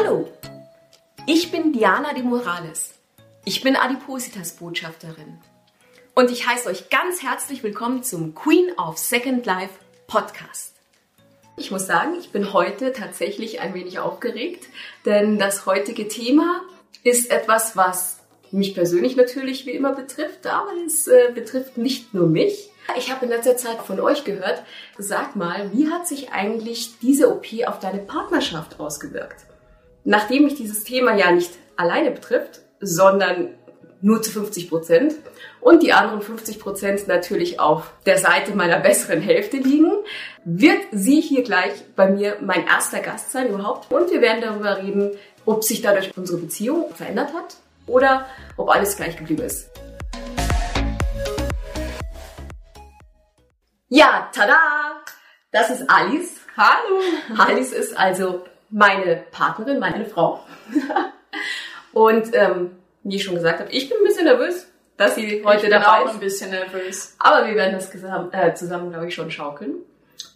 Hallo, 0.00 0.28
ich 1.26 1.50
bin 1.50 1.72
Diana 1.72 2.14
de 2.14 2.22
Morales. 2.22 2.94
Ich 3.44 3.62
bin 3.62 3.74
Adipositas-Botschafterin. 3.74 5.40
Und 6.14 6.30
ich 6.30 6.46
heiße 6.46 6.68
euch 6.68 6.88
ganz 6.88 7.20
herzlich 7.20 7.64
willkommen 7.64 8.04
zum 8.04 8.32
Queen 8.32 8.70
of 8.78 8.96
Second 8.96 9.44
Life 9.44 9.74
Podcast. 10.06 10.76
Ich 11.56 11.72
muss 11.72 11.88
sagen, 11.88 12.14
ich 12.16 12.30
bin 12.30 12.52
heute 12.52 12.92
tatsächlich 12.92 13.60
ein 13.60 13.74
wenig 13.74 13.98
aufgeregt, 13.98 14.68
denn 15.04 15.36
das 15.36 15.66
heutige 15.66 16.06
Thema 16.06 16.62
ist 17.02 17.32
etwas, 17.32 17.76
was 17.76 18.20
mich 18.52 18.74
persönlich 18.74 19.16
natürlich 19.16 19.66
wie 19.66 19.72
immer 19.72 19.96
betrifft, 19.96 20.46
aber 20.46 20.70
es 20.86 21.08
äh, 21.08 21.32
betrifft 21.34 21.76
nicht 21.76 22.14
nur 22.14 22.28
mich. 22.28 22.70
Ich 22.96 23.10
habe 23.10 23.24
in 23.24 23.32
letzter 23.32 23.56
Zeit 23.56 23.78
von 23.78 23.98
euch 23.98 24.22
gehört, 24.22 24.62
sag 24.96 25.34
mal, 25.34 25.72
wie 25.72 25.90
hat 25.90 26.06
sich 26.06 26.30
eigentlich 26.30 27.00
diese 27.02 27.34
OP 27.34 27.46
auf 27.66 27.80
deine 27.80 27.98
Partnerschaft 27.98 28.78
ausgewirkt? 28.78 29.48
Nachdem 30.10 30.44
mich 30.44 30.54
dieses 30.54 30.84
Thema 30.84 31.14
ja 31.16 31.30
nicht 31.32 31.50
alleine 31.76 32.10
betrifft, 32.10 32.60
sondern 32.80 33.50
nur 34.00 34.22
zu 34.22 34.30
50 34.30 34.70
Prozent 34.70 35.14
und 35.60 35.82
die 35.82 35.92
anderen 35.92 36.22
50 36.22 36.58
Prozent 36.60 37.08
natürlich 37.08 37.60
auf 37.60 37.92
der 38.06 38.16
Seite 38.16 38.54
meiner 38.54 38.78
besseren 38.78 39.20
Hälfte 39.20 39.58
liegen, 39.58 39.92
wird 40.46 40.80
sie 40.92 41.20
hier 41.20 41.42
gleich 41.42 41.72
bei 41.94 42.10
mir 42.10 42.38
mein 42.40 42.66
erster 42.66 43.00
Gast 43.00 43.32
sein 43.32 43.50
überhaupt 43.50 43.92
und 43.92 44.10
wir 44.10 44.22
werden 44.22 44.40
darüber 44.40 44.78
reden, 44.78 45.10
ob 45.44 45.62
sich 45.62 45.82
dadurch 45.82 46.16
unsere 46.16 46.38
Beziehung 46.38 46.94
verändert 46.94 47.34
hat 47.34 47.56
oder 47.86 48.24
ob 48.56 48.70
alles 48.70 48.96
gleich 48.96 49.14
geblieben 49.14 49.42
ist. 49.42 49.68
Ja, 53.90 54.30
tada! 54.34 54.56
Das 55.50 55.68
ist 55.68 55.84
Alice. 55.90 56.36
Hallo! 56.56 57.02
Alice 57.36 57.72
ist 57.72 57.94
also 57.94 58.46
meine 58.70 59.24
Partnerin, 59.30 59.78
meine 59.78 60.04
Frau. 60.04 60.44
Und 61.92 62.34
ähm, 62.34 62.72
wie 63.02 63.16
ich 63.16 63.24
schon 63.24 63.34
gesagt 63.34 63.60
habe, 63.60 63.70
ich 63.70 63.88
bin 63.88 63.98
ein 63.98 64.04
bisschen 64.04 64.24
nervös, 64.24 64.68
dass 64.96 65.14
sie 65.14 65.42
heute 65.44 65.56
ich 65.56 65.62
bin 65.62 65.70
dabei 65.70 66.04
auch 66.04 66.12
ein 66.12 66.20
bisschen 66.20 66.50
nervös. 66.50 67.16
Aber 67.18 67.46
wir 67.46 67.54
werden 67.54 67.74
das 67.74 67.90
zusammen, 67.90 68.32
äh, 68.32 68.54
zusammen 68.54 68.90
glaube 68.90 69.08
ich, 69.08 69.14
schon 69.14 69.30
schaukeln. 69.30 69.76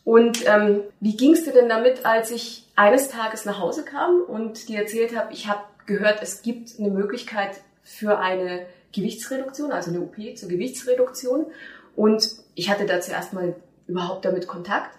Und 0.05 0.47
ähm, 0.49 0.83
wie 1.01 1.17
ging 1.17 1.33
es 1.33 1.45
dir 1.45 1.53
denn 1.53 1.69
damit, 1.69 2.05
als 2.05 2.31
ich 2.31 2.67
eines 2.75 3.09
Tages 3.09 3.45
nach 3.45 3.61
Hause 3.61 3.85
kam 3.85 4.23
und 4.23 4.69
dir 4.69 4.81
erzählt 4.81 5.17
habe, 5.17 5.33
ich 5.33 5.49
habe 5.49 5.63
gehört, 5.87 6.23
es 6.23 6.43
gibt 6.43 6.79
eine 6.79 6.91
Möglichkeit 6.91 7.61
für 7.83 8.19
eine 8.19 8.67
Gewichtsreduktion, 8.93 9.73
also 9.73 9.91
eine 9.91 10.01
OP 10.01 10.17
zur 10.37 10.49
Gewichtsreduktion. 10.49 11.47
Und 11.95 12.29
ich 12.55 12.71
hatte 12.71 12.87
da 12.87 13.01
zuerst 13.01 13.33
mal 13.33 13.55
überhaupt 13.87 14.25
damit 14.25 14.47
Kontakt. 14.47 14.97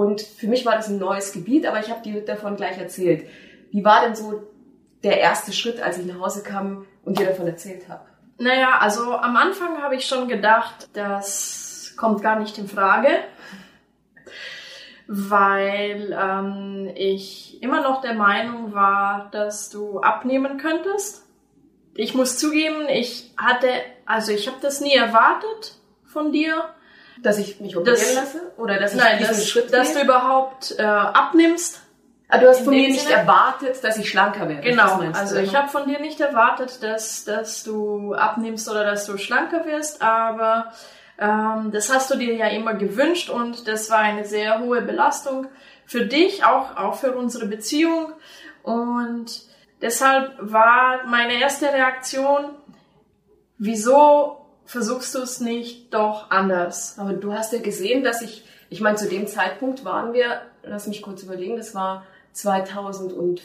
Und 0.00 0.22
für 0.22 0.48
mich 0.48 0.64
war 0.64 0.76
das 0.76 0.88
ein 0.88 0.96
neues 0.96 1.30
Gebiet, 1.34 1.66
aber 1.66 1.78
ich 1.78 1.90
habe 1.90 2.00
dir 2.00 2.24
davon 2.24 2.56
gleich 2.56 2.78
erzählt. 2.78 3.28
Wie 3.70 3.84
war 3.84 4.00
denn 4.00 4.14
so 4.14 4.50
der 5.02 5.20
erste 5.20 5.52
Schritt, 5.52 5.78
als 5.82 5.98
ich 5.98 6.06
nach 6.06 6.18
Hause 6.18 6.42
kam 6.42 6.86
und 7.04 7.18
dir 7.18 7.26
davon 7.26 7.46
erzählt 7.46 7.86
habe? 7.86 8.06
Naja, 8.38 8.78
also 8.78 9.12
am 9.12 9.36
Anfang 9.36 9.82
habe 9.82 9.96
ich 9.96 10.06
schon 10.06 10.26
gedacht, 10.26 10.88
das 10.94 11.92
kommt 11.98 12.22
gar 12.22 12.38
nicht 12.38 12.56
in 12.56 12.66
Frage, 12.66 13.10
weil 15.06 16.18
ähm, 16.18 16.90
ich 16.94 17.62
immer 17.62 17.82
noch 17.82 18.00
der 18.00 18.14
Meinung 18.14 18.72
war, 18.72 19.28
dass 19.32 19.68
du 19.68 20.00
abnehmen 20.00 20.56
könntest. 20.56 21.26
Ich 21.94 22.14
muss 22.14 22.38
zugeben, 22.38 22.88
ich 22.88 23.34
hatte, 23.36 23.68
also 24.06 24.32
ich 24.32 24.46
habe 24.46 24.56
das 24.62 24.80
nie 24.80 24.94
erwartet 24.94 25.74
von 26.06 26.32
dir. 26.32 26.70
Dass 27.22 27.38
ich 27.38 27.60
mich 27.60 27.76
operieren 27.76 27.98
Das- 28.00 28.14
lasse? 28.14 28.52
Oder 28.56 28.78
dass 28.78 28.94
ich 28.94 28.98
Nein, 29.00 29.18
diesen 29.18 29.34
dass, 29.34 29.48
Schritt 29.48 29.72
dass 29.72 29.92
du 29.94 30.00
überhaupt 30.02 30.74
äh, 30.78 30.82
abnimmst. 30.82 31.80
Ah, 32.28 32.38
du 32.38 32.46
hast 32.48 32.60
von 32.60 32.70
mir 32.72 32.88
nicht 32.88 33.00
Sinne- 33.02 33.14
erwartet, 33.16 33.82
dass 33.82 33.96
ich 33.98 34.08
schlanker 34.08 34.48
werde. 34.48 34.62
Das 34.62 34.92
Genau, 34.96 35.18
also 35.18 35.36
ich 35.36 35.54
habe 35.56 35.68
von 35.68 35.88
dir 35.88 35.98
nicht 36.00 36.20
erwartet, 36.20 36.80
dass, 36.82 37.24
dass 37.24 37.64
du 37.64 38.14
abnimmst 38.14 38.68
oder 38.70 38.84
dass 38.84 39.04
du 39.06 39.18
schlanker 39.18 39.66
wirst, 39.66 40.00
aber 40.00 40.72
ähm, 41.18 41.70
das 41.72 41.92
hast 41.92 42.08
du 42.12 42.16
dir 42.16 42.34
ja 42.34 42.46
immer 42.46 42.74
gewünscht 42.74 43.30
und 43.30 43.66
das 43.66 43.90
war 43.90 43.98
eine 43.98 44.24
sehr 44.24 44.60
hohe 44.60 44.80
Belastung 44.80 45.48
für 45.86 46.06
dich, 46.06 46.44
auch, 46.44 46.76
auch 46.76 46.94
für 46.94 47.12
unsere 47.16 47.46
Beziehung 47.46 48.12
und 48.62 49.42
deshalb 49.82 50.32
war 50.38 51.04
meine 51.06 51.34
erste 51.34 51.66
Reaktion, 51.72 52.50
wieso 53.58 54.39
versuchst 54.70 55.14
du 55.16 55.18
es 55.18 55.40
nicht 55.40 55.92
doch 55.92 56.30
anders? 56.30 56.96
Aber 56.96 57.12
du 57.12 57.32
hast 57.32 57.52
ja 57.52 57.58
gesehen, 57.58 58.04
dass 58.04 58.22
ich, 58.22 58.44
ich 58.68 58.80
meine, 58.80 58.96
zu 58.96 59.08
dem 59.08 59.26
Zeitpunkt 59.26 59.84
waren 59.84 60.12
wir, 60.12 60.42
lass 60.62 60.86
mich 60.86 61.02
kurz 61.02 61.24
überlegen, 61.24 61.56
das 61.56 61.74
war 61.74 62.06
2015. 62.34 63.40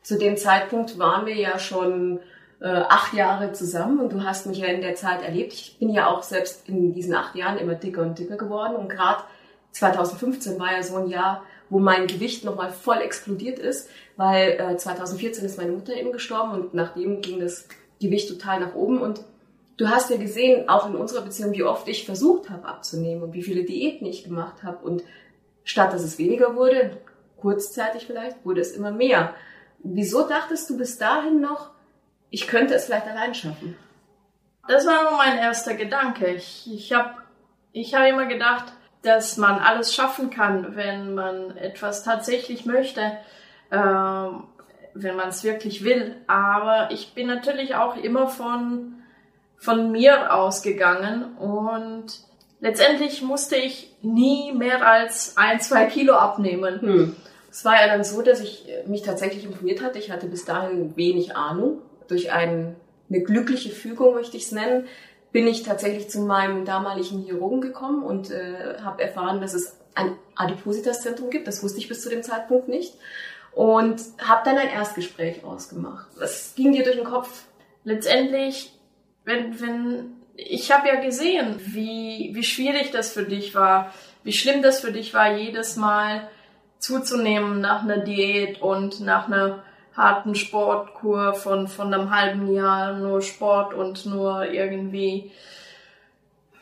Zu 0.00 0.16
dem 0.16 0.36
Zeitpunkt 0.36 0.96
waren 0.96 1.26
wir 1.26 1.34
ja 1.34 1.58
schon 1.58 2.20
äh, 2.60 2.68
acht 2.68 3.14
Jahre 3.14 3.52
zusammen 3.52 3.98
und 3.98 4.12
du 4.12 4.22
hast 4.22 4.46
mich 4.46 4.58
ja 4.58 4.68
in 4.68 4.80
der 4.80 4.94
Zeit 4.94 5.22
erlebt. 5.22 5.54
Ich 5.54 5.76
bin 5.80 5.90
ja 5.90 6.06
auch 6.06 6.22
selbst 6.22 6.68
in 6.68 6.94
diesen 6.94 7.16
acht 7.16 7.34
Jahren 7.34 7.58
immer 7.58 7.74
dicker 7.74 8.02
und 8.02 8.16
dicker 8.16 8.36
geworden 8.36 8.76
und 8.76 8.88
gerade 8.88 9.24
2015 9.72 10.56
war 10.60 10.70
ja 10.70 10.84
so 10.84 10.98
ein 10.98 11.08
Jahr, 11.08 11.42
wo 11.68 11.80
mein 11.80 12.06
Gewicht 12.06 12.44
nochmal 12.44 12.70
voll 12.70 12.98
explodiert 12.98 13.58
ist, 13.58 13.90
weil 14.16 14.52
äh, 14.52 14.76
2014 14.76 15.44
ist 15.44 15.58
meine 15.58 15.72
Mutter 15.72 15.94
eben 15.94 16.12
gestorben 16.12 16.52
und 16.52 16.74
nachdem 16.74 17.22
ging 17.22 17.40
das 17.40 17.66
Gewicht 18.00 18.28
total 18.28 18.60
nach 18.60 18.74
oben 18.74 19.00
und 19.00 19.20
du 19.76 19.88
hast 19.88 20.10
ja 20.10 20.16
gesehen, 20.16 20.68
auch 20.68 20.88
in 20.88 20.96
unserer 20.96 21.22
Beziehung, 21.22 21.52
wie 21.52 21.64
oft 21.64 21.88
ich 21.88 22.04
versucht 22.04 22.50
habe 22.50 22.66
abzunehmen 22.66 23.22
und 23.22 23.32
wie 23.32 23.42
viele 23.42 23.64
Diäten 23.64 24.06
ich 24.06 24.24
gemacht 24.24 24.62
habe 24.62 24.84
und 24.84 25.02
statt 25.64 25.92
dass 25.92 26.02
es 26.02 26.18
weniger 26.18 26.56
wurde, 26.56 26.98
kurzzeitig 27.36 28.06
vielleicht, 28.06 28.44
wurde 28.44 28.60
es 28.60 28.72
immer 28.72 28.90
mehr. 28.90 29.34
Wieso 29.78 30.26
dachtest 30.26 30.70
du 30.70 30.78
bis 30.78 30.98
dahin 30.98 31.40
noch, 31.40 31.70
ich 32.30 32.46
könnte 32.46 32.74
es 32.74 32.86
vielleicht 32.86 33.06
allein 33.06 33.34
schaffen? 33.34 33.76
Das 34.66 34.86
war 34.86 35.02
nur 35.02 35.18
mein 35.18 35.36
erster 35.36 35.74
Gedanke. 35.74 36.26
Ich, 36.28 36.72
ich 36.72 36.92
habe 36.92 37.10
ich 37.72 37.94
hab 37.94 38.06
immer 38.06 38.26
gedacht, 38.26 38.72
dass 39.02 39.36
man 39.36 39.58
alles 39.58 39.94
schaffen 39.94 40.30
kann, 40.30 40.74
wenn 40.76 41.14
man 41.14 41.56
etwas 41.56 42.02
tatsächlich 42.02 42.64
möchte, 42.64 43.18
ähm, 43.70 44.44
wenn 44.94 45.16
man 45.16 45.28
es 45.28 45.44
wirklich 45.44 45.84
will. 45.84 46.16
Aber 46.26 46.90
ich 46.90 47.14
bin 47.14 47.26
natürlich 47.26 47.74
auch 47.74 47.96
immer 47.96 48.28
von, 48.28 48.94
von 49.56 49.92
mir 49.92 50.34
ausgegangen 50.34 51.36
und 51.36 52.06
letztendlich 52.60 53.22
musste 53.22 53.56
ich 53.56 53.94
nie 54.02 54.52
mehr 54.52 54.86
als 54.86 55.36
ein, 55.36 55.60
zwei 55.60 55.86
Kilo 55.86 56.14
abnehmen. 56.14 56.80
Hm. 56.80 57.16
Es 57.50 57.64
war 57.64 57.80
ja 57.80 57.86
dann 57.86 58.04
so, 58.04 58.22
dass 58.22 58.40
ich 58.40 58.66
mich 58.86 59.02
tatsächlich 59.02 59.44
informiert 59.44 59.82
hatte. 59.82 59.98
Ich 59.98 60.10
hatte 60.10 60.26
bis 60.26 60.44
dahin 60.44 60.96
wenig 60.96 61.36
Ahnung. 61.36 61.82
Durch 62.08 62.32
ein, 62.32 62.74
eine 63.08 63.22
glückliche 63.22 63.70
Fügung, 63.70 64.14
möchte 64.14 64.36
ich 64.36 64.44
es 64.44 64.52
nennen, 64.52 64.86
bin 65.30 65.46
ich 65.46 65.62
tatsächlich 65.62 66.10
zu 66.10 66.20
meinem 66.20 66.64
damaligen 66.64 67.22
Chirurgen 67.24 67.60
gekommen 67.60 68.02
und 68.02 68.30
äh, 68.30 68.78
habe 68.82 69.02
erfahren, 69.02 69.40
dass 69.40 69.54
es 69.54 69.76
ein 69.94 70.16
Adipositas-Zentrum 70.36 71.30
gibt. 71.30 71.46
Das 71.46 71.62
wusste 71.62 71.78
ich 71.78 71.88
bis 71.88 72.02
zu 72.02 72.08
dem 72.08 72.22
Zeitpunkt 72.22 72.68
nicht. 72.68 72.94
Und 73.54 74.00
habe 74.18 74.42
dann 74.44 74.58
ein 74.58 74.70
Erstgespräch 74.70 75.44
ausgemacht. 75.44 76.06
Was 76.16 76.54
ging 76.56 76.72
dir 76.72 76.82
durch 76.82 76.96
den 76.96 77.04
Kopf? 77.04 77.44
letztendlich, 77.84 78.72
wenn, 79.24 79.60
wenn, 79.60 80.16
ich 80.36 80.72
habe 80.72 80.88
ja 80.88 81.00
gesehen, 81.00 81.60
wie, 81.64 82.30
wie 82.32 82.42
schwierig 82.42 82.90
das 82.90 83.12
für 83.12 83.22
dich 83.22 83.54
war, 83.54 83.92
wie 84.24 84.32
schlimm 84.32 84.62
das 84.62 84.80
für 84.80 84.90
dich 84.90 85.14
war, 85.14 85.36
jedes 85.36 85.76
Mal 85.76 86.28
zuzunehmen 86.78 87.60
nach 87.60 87.82
einer 87.82 87.98
Diät 87.98 88.60
und 88.60 89.00
nach 89.00 89.26
einer 89.26 89.62
harten 89.96 90.34
Sportkur 90.34 91.34
von, 91.34 91.68
von 91.68 91.94
einem 91.94 92.10
halben 92.10 92.52
Jahr 92.52 92.94
nur 92.94 93.22
Sport 93.22 93.74
und 93.74 94.06
nur 94.06 94.46
irgendwie 94.50 95.30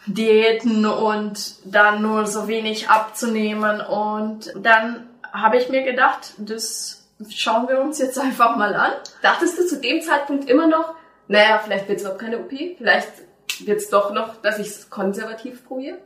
Diäten 0.06 0.84
und 0.84 1.54
dann 1.64 2.02
nur 2.02 2.26
so 2.26 2.46
wenig 2.46 2.90
abzunehmen. 2.90 3.80
Und 3.80 4.52
dann 4.56 5.08
habe 5.32 5.56
ich 5.56 5.68
mir 5.68 5.82
gedacht, 5.82 6.34
das 6.38 7.08
schauen 7.30 7.68
wir 7.68 7.80
uns 7.80 7.98
jetzt 7.98 8.18
einfach 8.18 8.56
mal 8.56 8.74
an. 8.74 8.92
Dachtest 9.22 9.58
du 9.58 9.66
zu 9.66 9.80
dem 9.80 10.00
Zeitpunkt 10.02 10.48
immer 10.48 10.66
noch, 10.66 10.94
naja, 11.28 11.60
vielleicht 11.64 11.88
wird 11.88 11.98
es 11.98 12.04
überhaupt 12.04 12.20
keine 12.20 12.38
OP, 12.38 12.50
vielleicht 12.50 13.12
wird 13.60 13.78
es 13.78 13.90
doch 13.90 14.12
noch, 14.12 14.40
dass 14.42 14.58
ich 14.58 14.68
es 14.68 14.90
konservativ 14.90 15.64
probiere? 15.64 15.98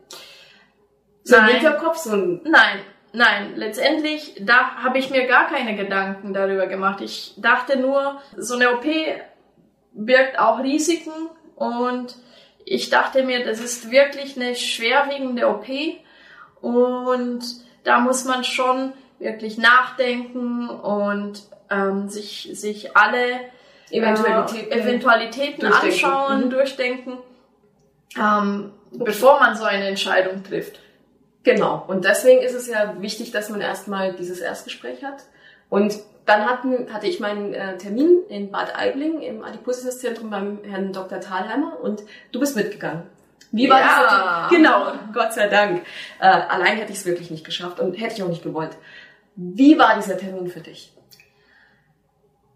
So 1.25 1.37
Nein. 1.37 1.57
Hinterkopf, 1.57 1.97
so 1.97 2.13
ein 2.13 2.41
Nein, 2.45 2.81
nein, 3.13 3.57
letztendlich, 3.57 4.41
da 4.41 4.77
habe 4.83 4.99
ich 4.99 5.11
mir 5.11 5.27
gar 5.27 5.49
keine 5.49 5.75
Gedanken 5.75 6.33
darüber 6.33 6.67
gemacht. 6.67 7.01
Ich 7.01 7.35
dachte 7.39 7.79
nur, 7.79 8.21
so 8.37 8.55
eine 8.55 8.75
OP 8.75 8.85
birgt 9.93 10.39
auch 10.39 10.63
Risiken 10.63 11.31
und 11.57 12.17
ich 12.65 12.91
dachte 12.91 13.23
mir, 13.23 13.45
das 13.45 13.61
ist 13.61 13.91
wirklich 13.91 14.37
eine 14.37 14.55
schwerwiegende 14.55 15.49
OP 15.49 15.67
und 16.61 17.43
da 17.85 18.01
muss 18.01 18.25
man 18.25 18.45
schon 18.45 18.93
wirklich 19.19 19.59
nachdenken 19.59 20.69
und 20.69 21.43
ähm, 21.71 22.09
sich, 22.09 22.51
sich 22.55 22.97
alle 22.97 23.41
Eventualitäten. 23.91 24.73
äh, 24.73 24.81
Eventualitäten 24.81 25.61
durchdenken. 25.61 25.87
anschauen, 26.05 26.45
Mhm. 26.47 26.51
durchdenken, 26.51 27.19
ähm, 28.19 28.73
bevor 28.93 29.41
man 29.41 29.57
so 29.57 29.65
eine 29.65 29.89
Entscheidung 29.89 30.43
trifft. 30.45 30.81
Genau. 31.45 31.85
Und 31.87 32.05
deswegen 32.05 32.41
ist 32.43 32.55
es 32.55 32.67
ja 32.67 32.95
wichtig, 33.01 33.31
dass 33.31 33.49
man 33.51 33.61
erstmal 33.61 34.13
dieses 34.15 34.41
Erstgespräch 34.41 35.05
hat, 35.05 35.25
Und 35.69 35.99
dann 36.27 36.45
hatten, 36.45 36.93
hatte 36.93 37.09
ich 37.09 37.19
meinen 37.19 37.53
äh, 37.53 37.77
Termin 37.77 38.21
in 38.29 38.53
Bad 38.53 38.77
Aibling 38.79 39.21
im 39.21 39.43
Adipositas-Zentrum 39.43 40.31
beim 40.31 40.59
Herrn 40.63 40.93
Dr. 40.93 41.19
Thalheimer 41.21 41.79
und 41.83 42.03
du 42.31 42.39
bist 42.39 42.55
mitgegangen. 42.55 43.03
Wie 43.51 43.69
war 43.69 43.81
Ja. 43.81 44.43
das? 44.49 44.51
Genau, 44.57 44.93
Gott 45.13 45.33
sei 45.33 45.49
Dank. 45.49 45.83
Äh, 46.21 46.27
allein 46.27 46.77
hätte 46.77 46.93
ich 46.93 46.99
es 46.99 47.05
wirklich 47.07 47.31
nicht 47.33 47.45
geschafft 47.45 47.81
und 47.81 47.95
hätte 47.95 48.15
ich 48.15 48.23
auch 48.23 48.29
nicht 48.29 48.45
gewollt. 48.45 48.77
Wie 49.37 49.79
war 49.79 49.97
dieser 49.97 50.17
Termin 50.19 50.49
für 50.49 50.61
dich? 50.61 50.93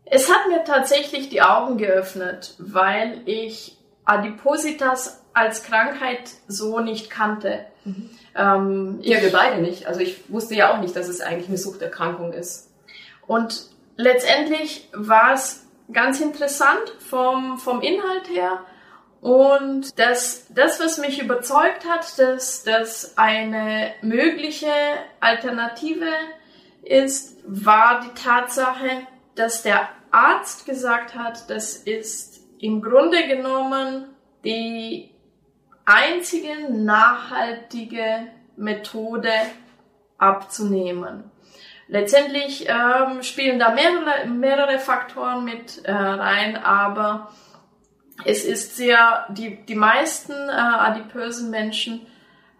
Es 0.06 0.29
hat 0.29 0.49
mir 0.49 0.65
tatsächlich 0.65 1.29
die 1.29 1.43
Augen 1.43 1.79
geöffnet, 1.79 2.55
weil 2.59 3.23
ich 3.27 3.77
Adipositas 4.05 5.23
als 5.35 5.62
Krankheit 5.62 6.31
so 6.49 6.81
nicht 6.81 7.11
kannte. 7.11 7.67
Ähm, 8.35 8.99
Ja, 9.03 9.19
ich- 9.19 9.25
wir 9.25 9.32
beide 9.32 9.61
nicht. 9.62 9.87
Also 9.87 10.00
ich 10.00 10.29
wusste 10.31 10.55
ja 10.55 10.73
auch 10.75 10.81
nicht, 10.81 10.97
dass 10.97 11.09
es 11.09 11.21
eigentlich 11.21 11.49
eine 11.49 11.59
Suchterkrankung 11.59 12.32
ist. 12.32 12.71
Und 13.26 13.67
letztendlich 13.97 14.88
war 14.93 15.35
es 15.35 15.65
ganz 15.93 16.21
interessant 16.21 16.83
vom, 16.99 17.59
vom 17.59 17.81
Inhalt 17.81 18.29
her. 18.31 18.65
Und 19.21 19.99
das, 19.99 20.47
das, 20.50 20.81
was 20.81 20.99
mich 20.99 21.21
überzeugt 21.23 21.85
hat, 21.88 22.19
dass 22.19 22.65
das 22.65 23.17
eine 23.19 23.93
mögliche 24.00 24.73
Alternative 25.21 26.06
ist, 26.82 27.37
war 27.47 28.00
die 28.00 28.21
Tatsache, 28.21 29.06
dass 29.35 29.62
der 29.62 29.88
Arzt 30.11 30.67
gesagt 30.67 31.15
hat, 31.15 31.49
das 31.50 31.77
ist 31.77 32.41
im 32.59 32.82
Grunde 32.82 33.27
genommen 33.27 34.06
die 34.44 35.11
einzige 35.85 36.73
nachhaltige 36.73 38.29
Methode 38.56 39.32
abzunehmen. 40.19 41.31
Letztendlich 41.88 42.69
ähm, 42.69 43.23
spielen 43.23 43.59
da 43.59 43.71
mehrere, 43.71 44.26
mehrere 44.29 44.79
Faktoren 44.79 45.44
mit 45.44 45.85
äh, 45.85 45.91
rein, 45.91 46.56
aber 46.56 47.33
es 48.25 48.44
ist 48.44 48.76
sehr, 48.76 49.26
die, 49.31 49.65
die 49.65 49.75
meisten 49.75 50.33
äh, 50.33 50.53
adipösen 50.53 51.50
Menschen 51.50 52.06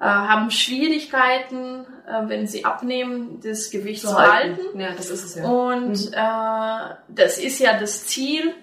haben 0.07 0.51
Schwierigkeiten, 0.51 1.87
äh, 2.07 2.29
wenn 2.29 2.47
sie 2.47 2.65
abnehmen, 2.65 3.41
das 3.43 3.71
Gewicht 3.71 4.03
zu 4.03 4.17
halten. 4.17 4.81
Ja, 4.81 4.93
das 4.93 5.11
ist 5.11 5.25
es 5.25 5.35
ja. 5.35 5.45
Und 5.45 6.13
äh, 6.13 6.95
das 7.09 7.39
ist 7.39 7.59
ja 7.59 7.79
das 7.79 8.07
Ziel 8.07 8.55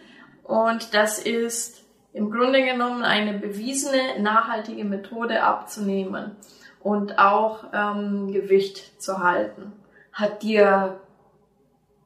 und 0.43 0.93
das 0.93 1.19
ist 1.19 1.83
im 2.13 2.31
Grunde 2.31 2.63
genommen 2.63 3.03
eine 3.03 3.37
bewiesene, 3.37 4.19
nachhaltige 4.19 4.83
Methode 4.83 5.43
abzunehmen 5.43 6.35
und 6.79 7.19
auch 7.19 7.65
ähm, 7.73 8.31
Gewicht 8.31 8.99
zu 9.01 9.19
halten. 9.19 9.73
Hat 10.11 10.41
dir 10.41 10.99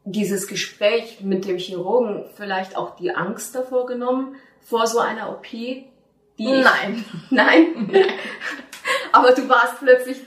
dieses 0.04 0.48
Gespräch 0.48 1.22
mit 1.22 1.45
dem 1.45 1.57
Chirurgen 1.57 2.25
vielleicht 2.36 2.75
auch 2.75 2.98
die 2.98 3.16
Angst 3.16 3.56
davor 3.56 3.86
genommen, 3.86 4.36
vor 4.60 4.88
so 4.88 5.00
einer 5.00 5.30
OP? 5.30 5.45
Die 5.51 5.94
Nein. 6.38 7.06
Nein? 7.30 7.92
Aber 9.11 9.31
du 9.31 9.47
warst 9.49 9.79
plötzlich, 9.79 10.17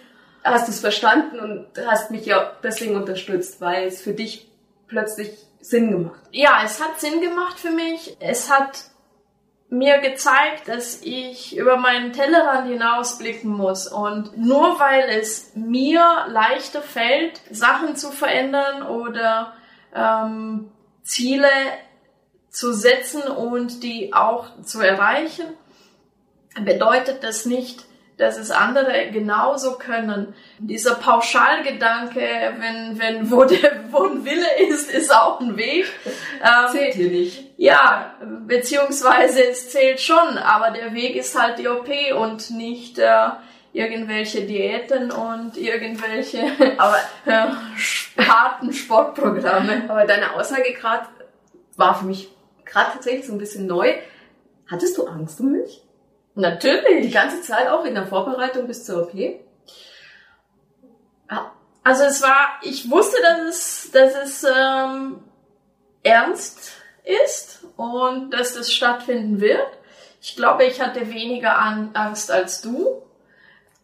hast 0.42 0.68
es 0.68 0.80
verstanden 0.80 1.40
und 1.40 1.66
hast 1.86 2.10
mich 2.10 2.26
ja 2.26 2.52
deswegen 2.62 2.96
unterstützt, 2.96 3.60
weil 3.60 3.88
es 3.88 4.02
für 4.02 4.12
dich 4.12 4.50
plötzlich 4.86 5.30
Sinn 5.60 5.90
gemacht. 5.90 6.20
Ja, 6.30 6.60
es 6.64 6.82
hat 6.82 7.00
Sinn 7.00 7.20
gemacht 7.20 7.58
für 7.58 7.70
mich. 7.70 8.16
Es 8.20 8.50
hat 8.50 8.84
mir 9.70 9.98
gezeigt, 9.98 10.68
dass 10.68 11.00
ich 11.02 11.56
über 11.56 11.76
meinen 11.76 12.12
Tellerrand 12.12 12.68
hinausblicken 12.68 13.50
muss. 13.50 13.86
Und 13.86 14.36
nur 14.36 14.78
weil 14.78 15.08
es 15.08 15.52
mir 15.54 16.26
leichter 16.28 16.82
fällt, 16.82 17.40
Sachen 17.50 17.96
zu 17.96 18.10
verändern 18.10 18.82
oder 18.82 19.54
ähm, 19.94 20.70
Ziele 21.02 21.48
zu 22.50 22.72
setzen 22.72 23.22
und 23.22 23.82
die 23.82 24.14
auch 24.14 24.62
zu 24.62 24.80
erreichen, 24.80 25.46
bedeutet 26.60 27.24
das 27.24 27.46
nicht, 27.46 27.84
dass 28.16 28.38
es 28.38 28.50
andere 28.50 29.10
genauso 29.10 29.72
können. 29.72 30.34
Dieser 30.58 30.94
Pauschalgedanke, 30.94 32.20
wenn, 32.58 32.98
wenn, 32.98 33.30
wo 33.30 33.44
der, 33.44 33.84
wo 33.90 34.04
ein 34.04 34.24
Wille 34.24 34.46
ist, 34.68 34.90
ist 34.90 35.14
auch 35.14 35.40
ein 35.40 35.56
Weg. 35.56 35.86
Ähm, 36.42 36.70
Zählt 36.70 36.94
hier 36.94 37.10
nicht. 37.10 37.44
ja, 37.56 38.14
beziehungsweise 38.46 39.44
es 39.44 39.70
zählt 39.70 40.00
schon, 40.00 40.38
aber 40.38 40.70
der 40.70 40.94
Weg 40.94 41.16
ist 41.16 41.40
halt 41.40 41.58
die 41.58 41.68
OP 41.68 41.88
und 42.16 42.50
nicht 42.50 42.98
äh, 42.98 43.28
irgendwelche 43.72 44.42
Diäten 44.42 45.10
und 45.10 45.56
irgendwelche 45.56 46.44
Aber, 46.78 46.98
äh, 47.26 48.22
harten 48.22 48.72
Sportprogramme. 48.72 49.84
aber 49.88 50.04
deine 50.06 50.34
Aussage 50.34 50.72
gerade 50.72 51.06
war 51.76 51.98
für 51.98 52.06
mich 52.06 52.30
gerade 52.64 52.92
tatsächlich 52.92 53.26
so 53.26 53.32
ein 53.32 53.38
bisschen 53.38 53.66
neu. 53.66 53.92
Hattest 54.70 54.96
du 54.96 55.06
Angst 55.06 55.40
um 55.40 55.52
mich? 55.52 55.83
Die 56.36 56.40
Natürlich. 56.40 57.12
ganze 57.12 57.42
Zeit 57.42 57.68
auch 57.68 57.84
in 57.84 57.94
der 57.94 58.06
Vorbereitung 58.06 58.66
bis 58.66 58.84
zur 58.84 59.02
OP? 59.04 59.14
Also 61.84 62.04
es 62.04 62.22
war, 62.22 62.58
ich 62.62 62.90
wusste, 62.90 63.18
dass 63.22 63.40
es, 63.48 63.90
dass 63.92 64.14
es 64.14 64.44
ähm, 64.44 65.22
ernst 66.02 66.72
ist 67.04 67.64
und 67.76 68.30
dass 68.30 68.54
das 68.54 68.72
stattfinden 68.72 69.40
wird. 69.40 69.66
Ich 70.22 70.34
glaube, 70.34 70.64
ich 70.64 70.80
hatte 70.80 71.10
weniger 71.12 71.58
an 71.58 71.90
Angst 71.92 72.30
als 72.30 72.62
du. 72.62 73.02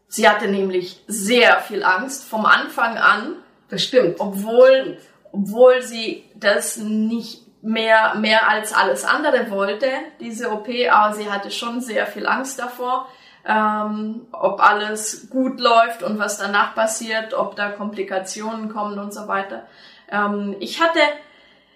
Sie 0.08 0.26
hatte 0.28 0.48
nämlich 0.48 1.04
sehr 1.06 1.60
viel 1.60 1.84
Angst 1.84 2.24
vom 2.24 2.46
Anfang 2.46 2.96
an, 2.96 3.36
Das 3.68 3.84
stimmt. 3.84 4.18
obwohl, 4.18 4.96
obwohl 5.30 5.82
sie 5.82 6.24
das 6.34 6.78
nicht 6.78 7.42
mehr, 7.62 8.14
mehr 8.14 8.48
als 8.48 8.72
alles 8.72 9.04
andere 9.04 9.50
wollte, 9.50 9.90
diese 10.18 10.50
OP, 10.50 10.68
aber 10.90 11.14
sie 11.14 11.30
hatte 11.30 11.50
schon 11.50 11.80
sehr 11.80 12.06
viel 12.06 12.26
Angst 12.26 12.58
davor, 12.58 13.08
ähm, 13.46 14.26
ob 14.32 14.60
alles 14.60 15.28
gut 15.30 15.60
läuft 15.60 16.02
und 16.02 16.18
was 16.18 16.38
danach 16.38 16.74
passiert, 16.74 17.34
ob 17.34 17.56
da 17.56 17.70
Komplikationen 17.70 18.72
kommen 18.72 18.98
und 18.98 19.12
so 19.12 19.28
weiter. 19.28 19.66
Ähm, 20.10 20.56
ich 20.60 20.80
hatte, 20.80 21.00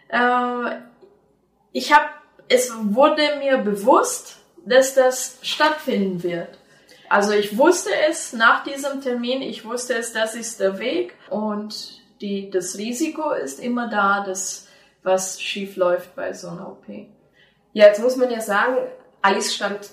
äh, 0.08 0.76
ich 1.72 1.92
habe, 1.92 2.06
es 2.48 2.72
wurde 2.76 3.22
mir 3.38 3.58
bewusst, 3.58 4.38
dass 4.66 4.94
das 4.94 5.38
stattfinden 5.42 6.22
wird. 6.22 6.58
Also 7.08 7.32
ich 7.32 7.56
wusste 7.58 7.90
es 8.08 8.32
nach 8.32 8.64
diesem 8.64 9.00
Termin, 9.02 9.42
ich 9.42 9.64
wusste 9.64 9.94
es, 9.94 10.12
das 10.12 10.34
ist 10.34 10.60
der 10.60 10.78
Weg 10.78 11.14
und 11.30 12.02
die, 12.20 12.50
das 12.50 12.76
Risiko 12.78 13.30
ist 13.30 13.60
immer 13.60 13.88
da, 13.88 14.24
dass 14.24 14.68
was 15.04 15.40
schief 15.40 15.76
läuft 15.76 16.16
bei 16.16 16.32
so 16.32 16.48
einer 16.48 16.68
OP. 16.68 16.88
Ja, 17.72 17.86
jetzt 17.86 18.02
muss 18.02 18.16
man 18.16 18.30
ja 18.30 18.40
sagen, 18.40 18.76
Alice 19.22 19.54
stand, 19.54 19.90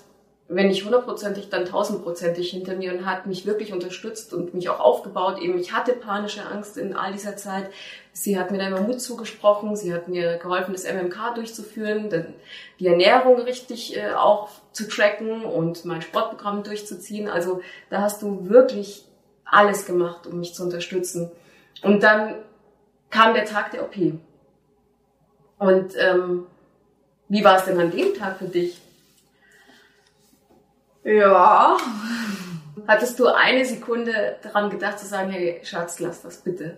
wenn 0.48 0.68
nicht 0.68 0.84
hundertprozentig, 0.84 1.50
dann 1.50 1.66
tausendprozentig 1.66 2.50
hinter 2.50 2.76
mir 2.76 2.94
und 2.94 3.06
hat 3.06 3.26
mich 3.26 3.46
wirklich 3.46 3.72
unterstützt 3.72 4.34
und 4.34 4.54
mich 4.54 4.70
auch 4.70 4.80
aufgebaut. 4.80 5.40
Eben, 5.40 5.58
ich 5.58 5.74
hatte 5.74 5.94
panische 5.94 6.46
Angst 6.46 6.78
in 6.78 6.96
all 6.96 7.14
dieser 7.14 7.38
Zeit. 7.38 7.70
Sie 8.14 8.38
hat 8.38 8.52
mir 8.52 8.58
da 8.58 8.68
immer 8.68 8.82
Mut 8.82 9.02
zugesprochen. 9.02 9.76
Sie 9.76 9.94
hat 9.94 10.08
mir 10.08 10.38
geholfen, 10.38 10.74
das 10.74 10.84
MMK 10.84 11.36
durchzuführen, 11.36 12.10
die 12.80 12.88
Ernährung 12.88 13.40
richtig 13.40 13.98
äh, 13.98 14.14
auch 14.14 14.50
zu 14.74 14.88
tracken 14.88 15.46
und 15.46 15.86
mein 15.86 16.02
Sportprogramm 16.02 16.64
durchzuziehen. 16.64 17.30
Also 17.30 17.62
da 17.90 18.02
hast 18.02 18.22
du 18.22 18.50
wirklich 18.50 19.06
alles 19.46 19.86
gemacht, 19.86 20.28
um 20.28 20.40
mich 20.40 20.54
zu 20.54 20.64
unterstützen. 20.64 21.32
Und 21.82 22.04
dann 22.04 22.36
kam 23.10 23.34
der 23.34 23.46
Tag 23.46 23.72
der 23.72 23.84
OP. 23.84 23.96
Und 25.62 25.94
ähm, 25.98 26.48
wie 27.30 27.44
war 27.44 27.58
es 27.58 27.66
denn 27.66 27.80
an 27.80 27.92
dem 27.92 28.16
Tag 28.16 28.40
für 28.40 28.46
dich? 28.46 28.82
Ja, 31.04 31.78
Hattest 32.88 33.20
du 33.20 33.28
eine 33.28 33.66
Sekunde 33.66 34.38
daran 34.42 34.70
gedacht 34.70 35.00
zu 35.00 35.06
sagen, 35.06 35.30
hey 35.30 35.60
Schatz, 35.64 36.00
lass 36.00 36.22
das 36.22 36.38
bitte? 36.38 36.78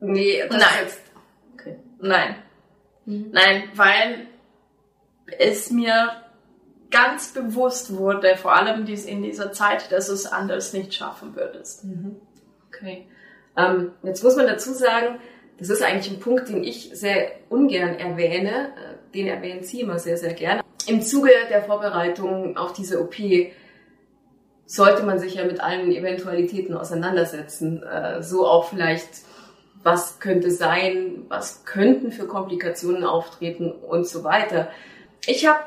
Nee, 0.00 0.42
das 0.48 0.58
Nein. 0.58 0.84
Jetzt, 0.84 1.00
okay. 1.54 1.76
nein. 2.00 2.36
Mhm. 3.04 3.30
Nein, 3.32 3.64
weil 3.74 4.26
es 5.38 5.70
mir 5.70 6.12
ganz 6.90 7.32
bewusst 7.32 7.94
wurde, 7.94 8.36
vor 8.36 8.54
allem 8.54 8.86
dies 8.86 9.04
in 9.04 9.22
dieser 9.22 9.52
Zeit, 9.52 9.90
dass 9.92 10.06
du 10.06 10.12
es 10.12 10.26
anders 10.26 10.72
nicht 10.72 10.94
schaffen 10.94 11.34
würdest. 11.34 11.84
okay. 12.68 13.06
Ähm, 13.56 13.92
jetzt 14.02 14.22
muss 14.22 14.36
man 14.36 14.46
dazu 14.46 14.72
sagen, 14.72 15.18
das 15.58 15.70
ist 15.70 15.82
eigentlich 15.82 16.12
ein 16.12 16.20
Punkt, 16.20 16.48
den 16.48 16.64
ich 16.64 16.90
sehr 16.92 17.32
ungern 17.48 17.94
erwähne. 17.98 18.50
Äh, 18.50 19.12
Den 19.14 19.28
erwähnen 19.28 19.62
Sie 19.62 19.80
immer 19.80 19.98
sehr, 19.98 20.16
sehr 20.16 20.34
gerne. 20.34 20.62
Im 20.86 21.00
Zuge 21.00 21.30
der 21.48 21.62
Vorbereitung 21.62 22.56
auf 22.56 22.72
diese 22.72 23.00
OP 23.00 23.14
sollte 24.66 25.04
man 25.04 25.18
sich 25.18 25.34
ja 25.34 25.44
mit 25.44 25.60
allen 25.60 25.92
Eventualitäten 25.92 26.74
auseinandersetzen. 26.74 27.82
Äh, 27.82 28.22
so 28.22 28.46
auch 28.46 28.68
vielleicht, 28.68 29.08
was 29.82 30.18
könnte 30.18 30.50
sein, 30.50 31.26
was 31.28 31.64
könnten 31.64 32.10
für 32.10 32.26
Komplikationen 32.26 33.04
auftreten 33.04 33.70
und 33.70 34.06
so 34.06 34.24
weiter. 34.24 34.70
Ich 35.26 35.46
habe 35.46 35.60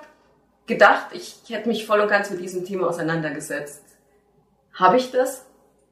gedacht, 0.66 1.08
ich 1.14 1.36
hätte 1.48 1.70
mich 1.70 1.86
voll 1.86 2.02
und 2.02 2.10
ganz 2.10 2.30
mit 2.30 2.42
diesem 2.42 2.66
Thema 2.66 2.88
auseinandergesetzt. 2.90 3.84
Habe 4.74 4.98
ich 4.98 5.12
das? 5.12 5.46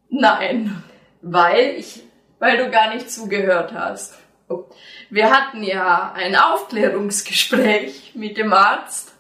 Nein, 0.10 0.84
Weil 1.22 1.76
ich 1.78 2.04
weil 2.46 2.58
du 2.58 2.70
gar 2.70 2.94
nicht 2.94 3.10
zugehört 3.10 3.74
hast. 3.74 4.20
Wir 5.10 5.32
hatten 5.32 5.64
ja 5.64 6.14
ein 6.16 6.36
Aufklärungsgespräch 6.36 8.12
mit 8.14 8.38
dem 8.38 8.54
Arzt 8.54 9.16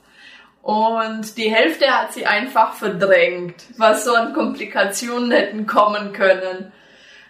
und 0.62 1.36
die 1.36 1.50
Hälfte 1.50 1.88
hat 1.88 2.14
sie 2.14 2.28
einfach 2.28 2.74
verdrängt, 2.74 3.56
was 3.78 4.06
so 4.06 4.14
an 4.14 4.34
Komplikationen 4.34 5.32
hätten 5.32 5.66
kommen 5.66 6.14
können. 6.14 6.72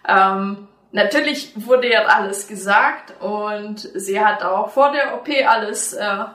Ähm, 0.06 0.68
natürlich 0.92 1.54
wurde 1.56 1.88
ihr 1.88 2.14
alles 2.14 2.50
gesagt 2.50 3.14
und 3.22 3.78
sie 3.94 4.20
hat 4.20 4.44
auch 4.44 4.72
vor 4.72 4.92
der 4.92 5.16
OP 5.16 5.30
alles 5.48 5.94
äh, 5.94 6.26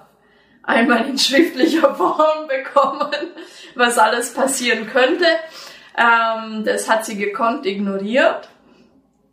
einmal 0.62 1.07
in 1.07 1.19
schriftlicher 1.19 1.95
Form 1.97 2.49
bekommen, 2.49 3.12
was 3.75 3.99
alles 3.99 4.33
passieren 4.33 4.87
könnte. 4.87 5.26
Ähm, 5.99 6.64
das 6.64 6.88
hat 6.88 7.05
sie 7.05 7.19
gekonnt 7.19 7.67
ignoriert. 7.67 8.50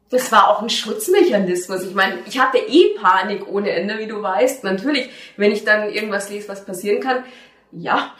Das 0.09 0.31
war 0.31 0.49
auch 0.49 0.61
ein 0.61 0.69
Schutzmechanismus. 0.69 1.83
Ich 1.83 1.93
meine, 1.93 2.19
ich 2.25 2.39
hatte 2.39 2.59
eh 2.59 2.95
Panik 2.95 3.47
ohne 3.47 3.71
Ende, 3.71 3.97
wie 3.99 4.07
du 4.07 4.21
weißt. 4.21 4.63
Natürlich, 4.63 5.09
wenn 5.35 5.51
ich 5.51 5.65
dann 5.65 5.89
irgendwas 5.89 6.29
lese, 6.29 6.47
was 6.47 6.65
passieren 6.65 7.01
kann, 7.01 7.25
ja, 7.71 8.13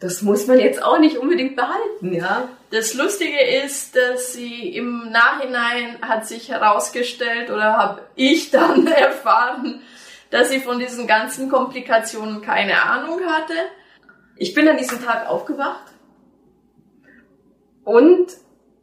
das 0.00 0.22
muss 0.22 0.46
man 0.46 0.60
jetzt 0.60 0.82
auch 0.82 1.00
nicht 1.00 1.18
unbedingt 1.18 1.56
behalten, 1.56 2.12
ja. 2.12 2.48
Das 2.70 2.94
Lustige 2.94 3.40
ist, 3.64 3.96
dass 3.96 4.32
sie 4.32 4.76
im 4.76 5.10
Nachhinein 5.10 5.98
hat 6.02 6.26
sich 6.26 6.50
herausgestellt 6.50 7.50
oder 7.50 7.76
habe 7.76 8.02
ich 8.14 8.50
dann 8.50 8.86
erfahren, 8.86 9.82
dass 10.30 10.50
sie 10.50 10.60
von 10.60 10.78
diesen 10.78 11.08
ganzen 11.08 11.48
Komplikationen 11.48 12.42
keine 12.42 12.80
Ahnung 12.82 13.20
hatte. 13.26 13.54
Ich 14.36 14.54
bin 14.54 14.68
an 14.68 14.76
diesem 14.76 15.02
Tag 15.02 15.26
aufgewacht 15.26 15.92
und 17.82 18.28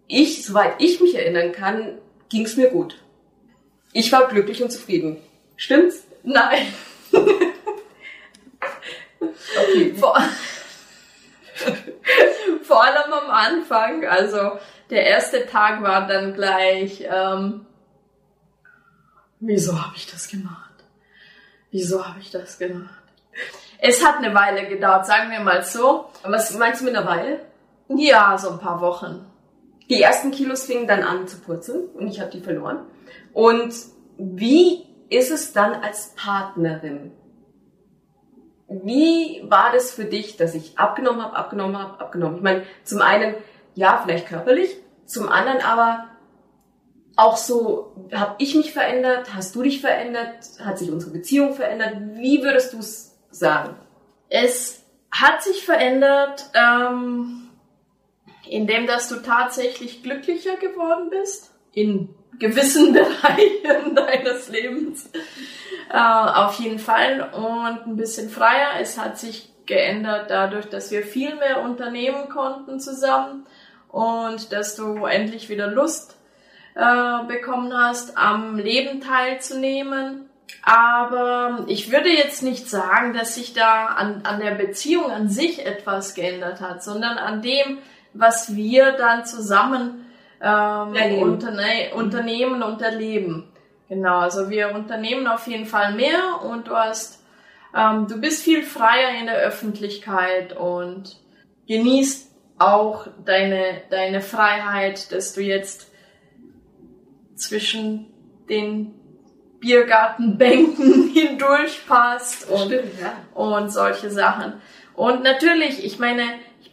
ich, 0.07 0.43
soweit 0.43 0.75
ich 0.79 0.99
mich 0.99 1.15
erinnern 1.15 1.53
kann, 1.53 1.99
ging 2.29 2.45
es 2.45 2.57
mir 2.57 2.69
gut. 2.69 3.01
Ich 3.93 4.11
war 4.11 4.27
glücklich 4.27 4.61
und 4.61 4.71
zufrieden. 4.71 5.17
Stimmt's? 5.55 6.03
Nein. 6.23 6.73
okay. 7.11 7.53
Vor, 9.93 10.19
vor 12.63 12.83
allem 12.83 13.13
am 13.13 13.29
Anfang, 13.29 14.05
also 14.05 14.59
der 14.89 15.05
erste 15.05 15.45
Tag 15.45 15.81
war 15.81 16.07
dann 16.07 16.33
gleich, 16.33 17.05
ähm, 17.09 17.65
wieso 19.39 19.81
habe 19.81 19.95
ich 19.95 20.11
das 20.11 20.27
gemacht? 20.27 20.71
Wieso 21.71 22.07
habe 22.07 22.19
ich 22.19 22.31
das 22.31 22.57
gemacht? 22.57 23.03
Es 23.79 24.05
hat 24.05 24.17
eine 24.17 24.33
Weile 24.33 24.67
gedauert, 24.67 25.05
sagen 25.05 25.31
wir 25.31 25.39
mal 25.39 25.63
so. 25.63 26.09
Was 26.23 26.53
meinst 26.55 26.81
du 26.81 26.85
mit 26.85 26.95
einer 26.95 27.07
Weile? 27.07 27.45
Ja, 27.89 28.37
so 28.37 28.49
ein 28.49 28.59
paar 28.59 28.81
Wochen. 28.81 29.25
Die 29.89 30.01
ersten 30.01 30.31
Kilos 30.31 30.65
fingen 30.65 30.87
dann 30.87 31.03
an 31.03 31.27
zu 31.27 31.39
purzeln 31.39 31.87
und 31.89 32.07
ich 32.07 32.19
habe 32.19 32.31
die 32.31 32.41
verloren. 32.41 32.85
Und 33.33 33.73
wie 34.17 34.85
ist 35.09 35.31
es 35.31 35.53
dann 35.53 35.73
als 35.73 36.13
Partnerin? 36.15 37.11
Wie 38.67 39.43
war 39.47 39.71
das 39.71 39.91
für 39.91 40.05
dich, 40.05 40.37
dass 40.37 40.55
ich 40.55 40.79
abgenommen 40.79 41.21
habe, 41.21 41.35
abgenommen 41.35 41.77
habe, 41.77 41.99
abgenommen? 41.99 42.37
Ich 42.37 42.43
meine, 42.43 42.63
zum 42.83 43.01
einen, 43.01 43.35
ja, 43.75 44.01
vielleicht 44.03 44.27
körperlich, 44.27 44.75
zum 45.05 45.29
anderen 45.29 45.61
aber 45.61 46.05
auch 47.15 47.37
so, 47.37 48.09
habe 48.13 48.35
ich 48.39 48.55
mich 48.55 48.73
verändert, 48.73 49.33
hast 49.33 49.55
du 49.55 49.61
dich 49.61 49.81
verändert, 49.81 50.49
hat 50.63 50.79
sich 50.79 50.91
unsere 50.91 51.11
Beziehung 51.11 51.53
verändert? 51.53 51.95
Wie 52.15 52.43
würdest 52.43 52.73
du 52.73 52.79
es 52.79 53.17
sagen? 53.29 53.75
Es 54.29 54.83
hat 55.11 55.43
sich 55.43 55.63
verändert, 55.63 56.49
ähm, 56.55 57.44
indem 58.49 58.87
dass 58.87 59.09
du 59.09 59.17
tatsächlich 59.17 60.03
glücklicher 60.03 60.55
geworden 60.57 61.09
bist 61.09 61.51
in 61.73 62.09
gewissen 62.39 62.93
Bereichen 62.93 63.95
deines 63.95 64.49
Lebens. 64.49 65.09
Äh, 65.91 65.97
auf 65.97 66.59
jeden 66.59 66.79
Fall 66.79 67.29
und 67.33 67.87
ein 67.87 67.95
bisschen 67.95 68.29
freier. 68.29 68.79
Es 68.79 68.97
hat 68.97 69.17
sich 69.17 69.51
geändert 69.65 70.29
dadurch, 70.29 70.67
dass 70.67 70.91
wir 70.91 71.03
viel 71.03 71.35
mehr 71.35 71.61
unternehmen 71.61 72.29
konnten 72.29 72.79
zusammen 72.79 73.45
und 73.89 74.51
dass 74.51 74.75
du 74.75 75.05
endlich 75.05 75.49
wieder 75.49 75.67
Lust 75.67 76.17
äh, 76.75 77.23
bekommen 77.27 77.73
hast, 77.73 78.17
am 78.17 78.57
Leben 78.57 79.01
teilzunehmen. 79.01 80.29
Aber 80.61 81.63
ich 81.67 81.91
würde 81.91 82.09
jetzt 82.09 82.43
nicht 82.43 82.69
sagen, 82.69 83.13
dass 83.13 83.35
sich 83.35 83.53
da 83.53 83.85
an, 83.85 84.21
an 84.23 84.39
der 84.39 84.51
Beziehung 84.51 85.11
an 85.11 85.29
sich 85.29 85.65
etwas 85.65 86.15
geändert 86.15 86.61
hat, 86.61 86.83
sondern 86.83 87.17
an 87.17 87.41
dem, 87.41 87.79
was 88.15 88.55
wir 88.55 88.93
dann 88.93 89.25
zusammen 89.25 90.05
ähm, 90.41 91.21
unterne 91.21 91.93
unternehmen 91.93 92.63
und 92.63 92.81
erleben. 92.81 93.51
Genau, 93.87 94.19
also 94.19 94.49
wir 94.49 94.73
unternehmen 94.73 95.27
auf 95.27 95.47
jeden 95.47 95.65
Fall 95.65 95.93
mehr 95.93 96.41
und 96.43 96.67
du 96.67 96.75
hast, 96.75 97.23
ähm, 97.75 98.07
du 98.07 98.19
bist 98.19 98.43
viel 98.43 98.63
freier 98.63 99.19
in 99.19 99.27
der 99.27 99.37
Öffentlichkeit 99.37 100.57
und 100.57 101.19
genießt 101.67 102.31
auch 102.57 103.07
deine, 103.23 103.81
deine 103.89 104.21
Freiheit, 104.21 105.11
dass 105.11 105.33
du 105.33 105.41
jetzt 105.41 105.91
zwischen 107.35 108.07
den 108.49 108.95
Biergartenbänken 109.59 111.09
hindurch 111.13 111.85
passt 111.87 112.49
und, 112.49 112.67
Stimmt, 112.67 113.01
ja. 113.01 113.17
und 113.33 113.69
solche 113.69 114.09
Sachen. 114.09 114.53
Und 114.95 115.23
natürlich, 115.23 115.83
ich 115.83 115.99
meine, 115.99 116.23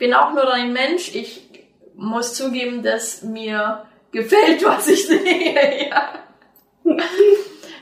bin 0.02 0.14
auch 0.14 0.32
nur 0.32 0.52
ein 0.52 0.72
Mensch. 0.72 1.14
Ich 1.14 1.48
muss 1.94 2.34
zugeben, 2.34 2.82
dass 2.82 3.22
mir 3.22 3.84
gefällt, 4.10 4.64
was 4.64 4.88
ich 4.88 5.06
sehe. 5.06 5.90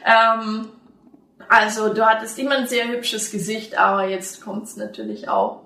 ähm, 0.04 0.68
also 1.48 1.94
du 1.94 2.04
hattest 2.04 2.38
immer 2.38 2.58
ein 2.58 2.66
sehr 2.66 2.88
hübsches 2.88 3.30
Gesicht, 3.30 3.78
aber 3.78 4.06
jetzt 4.06 4.42
kommt 4.42 4.64
es 4.64 4.76
natürlich 4.76 5.30
auch 5.30 5.62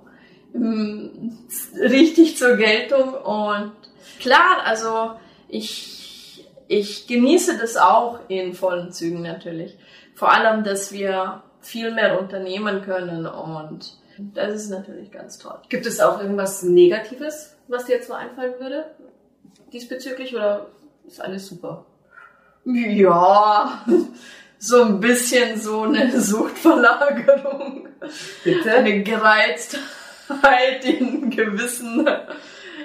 ähm, 0.55 1.37
richtig 1.77 2.37
zur 2.39 2.55
Geltung. 2.55 3.15
Und 3.15 3.73
klar, 4.21 4.59
also 4.65 5.11
ich, 5.49 6.47
ich 6.69 7.09
genieße 7.09 7.59
das 7.59 7.77
auch 7.77 8.21
in 8.29 8.55
vollen 8.55 8.93
Zügen 8.93 9.23
natürlich. 9.23 9.77
Vor 10.15 10.33
allem, 10.33 10.63
dass 10.63 10.93
wir 10.93 11.43
viel 11.61 11.91
mehr 11.91 12.21
unternehmen 12.21 12.83
können 12.83 13.27
und 13.27 13.97
das 14.19 14.55
ist 14.55 14.71
natürlich 14.71 15.11
ganz 15.11 15.39
toll. 15.39 15.59
Gibt 15.69 15.87
es 15.87 16.01
auch 16.01 16.21
irgendwas 16.21 16.63
Negatives, 16.63 17.57
was 17.69 17.87
dir 17.87 17.97
jetzt 17.97 18.09
so 18.09 18.15
einfallen 18.15 18.55
würde? 18.61 18.87
Diesbezüglich 19.73 20.35
oder 20.35 20.67
ist 21.07 21.21
alles 21.21 21.47
super? 21.47 21.85
Ja, 22.65 23.85
so 24.59 24.83
ein 24.83 25.01
bisschen 25.01 25.61
so 25.61 25.83
eine 25.83 26.21
Suchtverlagerung. 26.21 27.89
Bitte? 28.43 28.73
Eine 28.73 29.03
Gereiztheit 29.03 30.85
in 30.85 31.31
gewissen, 31.31 32.09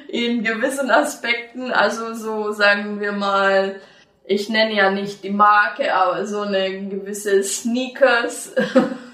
in 0.07 0.43
gewissen 0.43 0.89
Aspekten. 0.89 1.71
Also 1.71 2.13
so 2.13 2.51
sagen 2.51 2.99
wir 2.99 3.11
mal, 3.11 3.79
ich 4.25 4.49
nenne 4.49 4.75
ja 4.75 4.91
nicht 4.91 5.23
die 5.23 5.31
Marke, 5.31 5.93
aber 5.93 6.25
so 6.25 6.41
eine 6.41 6.87
gewisse 6.87 7.43
Sneakers. 7.43 8.53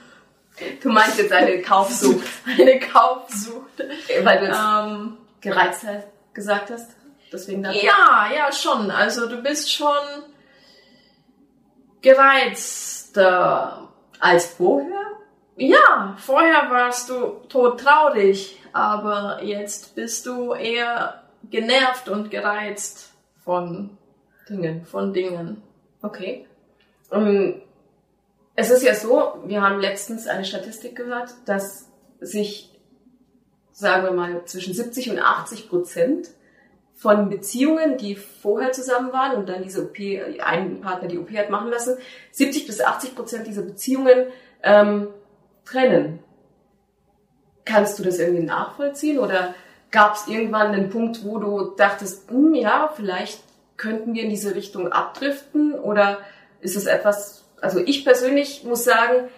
Du 0.81 0.89
meinst 0.89 1.17
jetzt 1.17 1.31
eine 1.31 1.61
Kaufsucht. 1.61 2.25
eine 2.59 2.79
Kaufsucht. 2.79 3.83
Weil 4.23 4.39
du 4.39 4.45
Ähm, 4.47 5.17
Gereiztheit 5.41 6.07
gesagt 6.33 6.71
hast? 6.71 6.91
Deswegen 7.31 7.63
dann. 7.63 7.75
Ja, 7.75 8.29
ja, 8.33 8.51
schon. 8.51 8.89
Also 8.91 9.27
du 9.27 9.41
bist 9.41 9.71
schon 9.71 10.23
gereizter. 12.01 13.89
Als 14.19 14.45
vorher? 14.47 15.01
Ja, 15.57 16.15
vorher 16.17 16.69
warst 16.69 17.09
du 17.09 17.41
todtraurig, 17.49 18.59
aber 18.73 19.41
jetzt 19.43 19.95
bist 19.95 20.25
du 20.25 20.53
eher 20.53 21.23
genervt 21.49 22.09
und 22.09 22.31
gereizt 22.31 23.11
von 23.43 23.97
Dinge. 24.49 24.83
von 24.85 25.13
Dingen. 25.13 25.61
Okay. 26.01 26.45
Ähm, 27.11 27.61
es 28.55 28.71
ist 28.71 28.83
ja 28.83 28.95
so, 28.95 29.41
wir 29.45 29.61
haben 29.61 29.79
letztens 29.79 30.27
eine 30.27 30.45
Statistik 30.45 30.95
gehört, 30.95 31.29
dass 31.45 31.89
sich, 32.21 32.71
sagen 33.71 34.03
wir 34.03 34.11
mal, 34.11 34.45
zwischen 34.45 34.73
70 34.73 35.11
und 35.11 35.19
80 35.19 35.69
Prozent 35.69 36.29
von 36.95 37.29
Beziehungen, 37.29 37.97
die 37.97 38.15
vorher 38.15 38.71
zusammen 38.71 39.11
waren 39.11 39.35
und 39.35 39.49
dann 39.49 39.63
diese 39.63 39.83
OP, 39.83 39.97
ein 40.43 40.79
Partner 40.79 41.09
die 41.09 41.19
OP 41.19 41.29
hat 41.31 41.49
machen 41.49 41.69
lassen, 41.69 41.97
70 42.31 42.65
bis 42.65 42.79
80 42.79 43.15
Prozent 43.15 43.47
dieser 43.47 43.63
Beziehungen 43.63 44.27
ähm, 44.63 45.09
trennen. 45.65 46.19
Kannst 47.65 47.99
du 47.99 48.03
das 48.03 48.19
irgendwie 48.19 48.43
nachvollziehen 48.43 49.19
oder 49.19 49.53
gab 49.91 50.15
es 50.15 50.27
irgendwann 50.27 50.71
einen 50.71 50.89
Punkt, 50.89 51.25
wo 51.25 51.37
du 51.37 51.75
dachtest, 51.75 52.29
hm, 52.29 52.55
ja, 52.55 52.93
vielleicht 52.95 53.41
könnten 53.75 54.13
wir 54.13 54.23
in 54.23 54.29
diese 54.29 54.55
Richtung 54.55 54.91
abdriften 54.91 55.73
oder 55.73 56.19
ist 56.61 56.77
es 56.77 56.85
etwas, 56.85 57.44
also 57.61 57.79
ich 57.79 58.03
persönlich 58.03 58.63
muss 58.63 58.83
sagen, 58.83 59.29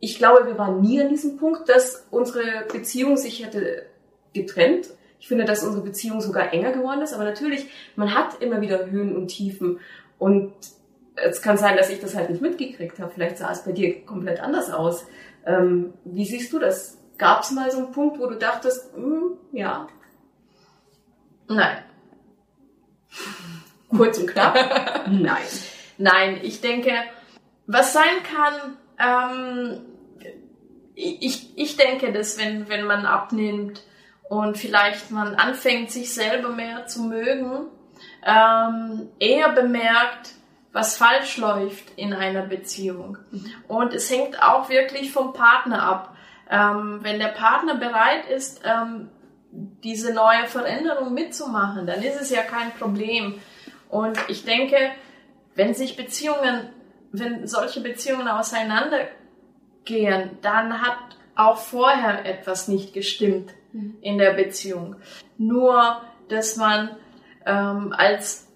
ich 0.00 0.18
glaube, 0.18 0.46
wir 0.46 0.58
waren 0.58 0.80
nie 0.80 1.00
an 1.00 1.08
diesem 1.08 1.36
Punkt, 1.36 1.68
dass 1.68 2.06
unsere 2.10 2.64
Beziehung 2.72 3.16
sich 3.16 3.44
hätte 3.44 3.86
getrennt. 4.32 4.88
Ich 5.18 5.26
finde, 5.26 5.44
dass 5.44 5.64
unsere 5.64 5.82
Beziehung 5.82 6.20
sogar 6.20 6.52
enger 6.52 6.72
geworden 6.72 7.02
ist, 7.02 7.12
aber 7.12 7.24
natürlich, 7.24 7.66
man 7.96 8.14
hat 8.14 8.40
immer 8.40 8.60
wieder 8.60 8.90
Höhen 8.90 9.16
und 9.16 9.28
Tiefen 9.28 9.80
und 10.18 10.52
es 11.16 11.42
kann 11.42 11.58
sein, 11.58 11.76
dass 11.76 11.90
ich 11.90 12.00
das 12.00 12.14
halt 12.14 12.30
nicht 12.30 12.42
mitgekriegt 12.42 13.00
habe. 13.00 13.10
Vielleicht 13.12 13.38
sah 13.38 13.50
es 13.50 13.64
bei 13.64 13.72
dir 13.72 14.04
komplett 14.04 14.40
anders 14.40 14.70
aus. 14.70 15.04
Ähm, 15.44 15.94
wie 16.04 16.24
siehst 16.24 16.52
du 16.52 16.60
das? 16.60 16.98
Gab 17.16 17.42
es 17.42 17.50
mal 17.50 17.70
so 17.70 17.78
einen 17.78 17.90
Punkt, 17.90 18.20
wo 18.20 18.26
du 18.26 18.36
dachtest, 18.36 18.94
hm, 18.94 19.32
ja? 19.52 19.88
Nein. 21.48 21.78
Kurz 23.88 24.18
und 24.18 24.28
knapp? 24.28 24.54
Nein. 25.10 25.42
Nein, 25.96 26.38
ich 26.42 26.60
denke, 26.60 26.92
was 27.68 27.92
sein 27.92 28.22
kann, 28.24 28.78
ähm, 28.98 29.80
ich, 30.94 31.56
ich 31.56 31.76
denke, 31.76 32.12
dass 32.12 32.38
wenn, 32.38 32.68
wenn 32.68 32.84
man 32.84 33.06
abnimmt 33.06 33.84
und 34.28 34.58
vielleicht 34.58 35.12
man 35.12 35.36
anfängt, 35.36 35.92
sich 35.92 36.12
selber 36.12 36.48
mehr 36.48 36.86
zu 36.86 37.02
mögen, 37.02 37.66
ähm, 38.26 39.10
eher 39.20 39.50
bemerkt, 39.50 40.32
was 40.72 40.96
falsch 40.96 41.36
läuft 41.36 41.96
in 41.96 42.12
einer 42.12 42.42
Beziehung. 42.42 43.18
Und 43.68 43.94
es 43.94 44.10
hängt 44.10 44.42
auch 44.42 44.68
wirklich 44.68 45.12
vom 45.12 45.32
Partner 45.32 45.82
ab. 45.82 46.16
Ähm, 46.50 47.00
wenn 47.02 47.18
der 47.18 47.28
Partner 47.28 47.76
bereit 47.76 48.26
ist, 48.26 48.62
ähm, 48.64 49.10
diese 49.50 50.12
neue 50.14 50.46
Veränderung 50.46 51.14
mitzumachen, 51.14 51.86
dann 51.86 52.02
ist 52.02 52.20
es 52.20 52.30
ja 52.30 52.42
kein 52.42 52.72
Problem. 52.72 53.40
Und 53.88 54.18
ich 54.28 54.44
denke, 54.44 54.76
wenn 55.54 55.74
sich 55.74 55.96
Beziehungen, 55.96 56.68
wenn 57.12 57.46
solche 57.46 57.80
Beziehungen 57.80 58.28
auseinandergehen, 58.28 60.38
dann 60.42 60.82
hat 60.82 60.98
auch 61.34 61.58
vorher 61.58 62.26
etwas 62.26 62.68
nicht 62.68 62.92
gestimmt 62.92 63.52
mhm. 63.72 63.96
in 64.00 64.18
der 64.18 64.32
Beziehung. 64.32 64.96
Nur, 65.36 66.02
dass 66.28 66.56
man 66.56 66.90
ähm, 67.46 67.94
als 67.96 68.48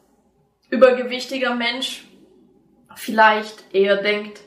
übergewichtiger 0.70 1.54
Mensch 1.54 2.06
vielleicht 2.94 3.74
eher 3.74 4.02
denkt, 4.02 4.40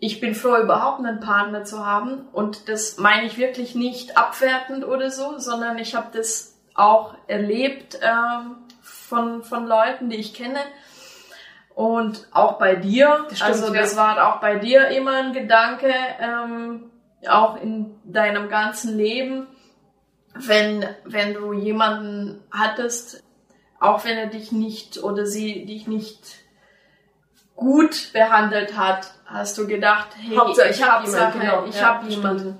ich 0.00 0.20
bin 0.20 0.34
froh, 0.34 0.56
überhaupt 0.56 0.98
einen 0.98 1.20
Partner 1.20 1.64
zu 1.64 1.84
haben. 1.84 2.28
Und 2.32 2.68
das 2.68 2.98
meine 2.98 3.26
ich 3.26 3.38
wirklich 3.38 3.74
nicht 3.74 4.18
abwertend 4.18 4.84
oder 4.84 5.10
so, 5.10 5.38
sondern 5.38 5.78
ich 5.78 5.94
habe 5.94 6.08
das 6.12 6.58
auch 6.74 7.14
erlebt 7.26 7.98
ähm, 8.02 8.56
von, 8.82 9.42
von 9.42 9.66
Leuten, 9.66 10.10
die 10.10 10.16
ich 10.16 10.34
kenne. 10.34 10.58
Und 11.74 12.28
auch 12.30 12.58
bei 12.58 12.76
dir. 12.76 13.26
Das 13.28 13.38
stimmt, 13.38 13.50
also 13.50 13.72
das 13.72 13.96
ja. 13.96 13.98
war 13.98 14.28
auch 14.34 14.40
bei 14.40 14.56
dir 14.56 14.88
immer 14.88 15.16
ein 15.16 15.32
Gedanke, 15.32 15.92
ähm, 16.20 16.90
auch 17.28 17.60
in 17.60 17.98
deinem 18.04 18.48
ganzen 18.48 18.96
Leben, 18.96 19.48
wenn, 20.34 20.86
wenn 21.04 21.34
du 21.34 21.52
jemanden 21.52 22.42
hattest, 22.50 23.22
auch 23.80 24.04
wenn 24.04 24.16
er 24.16 24.26
dich 24.26 24.52
nicht 24.52 25.02
oder 25.02 25.26
sie 25.26 25.64
dich 25.64 25.86
nicht 25.86 26.36
gut 27.56 28.12
behandelt 28.12 28.76
hat, 28.76 29.12
hast 29.26 29.56
du 29.58 29.66
gedacht, 29.66 30.08
hey, 30.18 30.36
Hauptsache, 30.36 30.68
ich 30.68 30.82
habe 30.82 31.06
jemanden, 31.06 31.40
genau. 31.40 31.64
ich 31.66 31.76
ja, 31.76 31.86
habe 31.86 32.06
jemanden. 32.06 32.58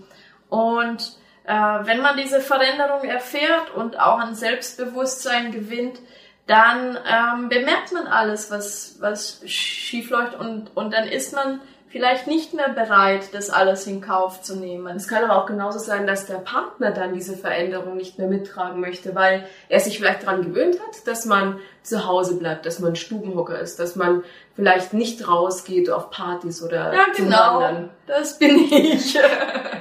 Und 0.48 1.16
äh, 1.44 1.52
wenn 1.52 2.00
man 2.00 2.16
diese 2.16 2.40
Veränderung 2.40 3.02
erfährt 3.04 3.74
und 3.74 3.98
auch 3.98 4.18
an 4.18 4.34
Selbstbewusstsein 4.34 5.50
gewinnt, 5.50 5.98
dann 6.46 6.98
ähm, 7.06 7.48
bemerkt 7.48 7.92
man 7.92 8.06
alles, 8.06 8.50
was, 8.50 8.96
was 9.00 9.40
schief 9.46 10.10
läuft 10.10 10.38
und, 10.38 10.76
und 10.76 10.92
dann 10.92 11.08
ist 11.08 11.32
man 11.32 11.60
vielleicht 11.94 12.26
nicht 12.26 12.54
mehr 12.54 12.70
bereit, 12.70 13.28
das 13.34 13.50
alles 13.50 13.86
in 13.86 14.00
Kauf 14.00 14.42
zu 14.42 14.56
nehmen. 14.56 14.96
Es 14.96 15.06
kann 15.06 15.22
aber 15.22 15.40
auch 15.40 15.46
genauso 15.46 15.78
sein, 15.78 16.08
dass 16.08 16.26
der 16.26 16.38
Partner 16.38 16.90
dann 16.90 17.14
diese 17.14 17.36
Veränderung 17.36 17.96
nicht 17.96 18.18
mehr 18.18 18.26
mittragen 18.26 18.80
möchte, 18.80 19.14
weil 19.14 19.46
er 19.68 19.78
sich 19.78 19.98
vielleicht 19.98 20.24
daran 20.24 20.42
gewöhnt 20.42 20.74
hat, 20.80 21.06
dass 21.06 21.24
man 21.24 21.60
zu 21.84 22.04
Hause 22.04 22.36
bleibt, 22.36 22.66
dass 22.66 22.80
man 22.80 22.96
Stubenhocker 22.96 23.60
ist, 23.60 23.78
dass 23.78 23.94
man 23.94 24.24
vielleicht 24.56 24.92
nicht 24.92 25.28
rausgeht 25.28 25.88
auf 25.88 26.10
Partys 26.10 26.64
oder 26.64 26.92
ja, 26.92 27.06
genau. 27.16 27.60
Wandern. 27.60 27.90
Das 28.08 28.40
bin 28.40 28.58
ich. 28.72 29.16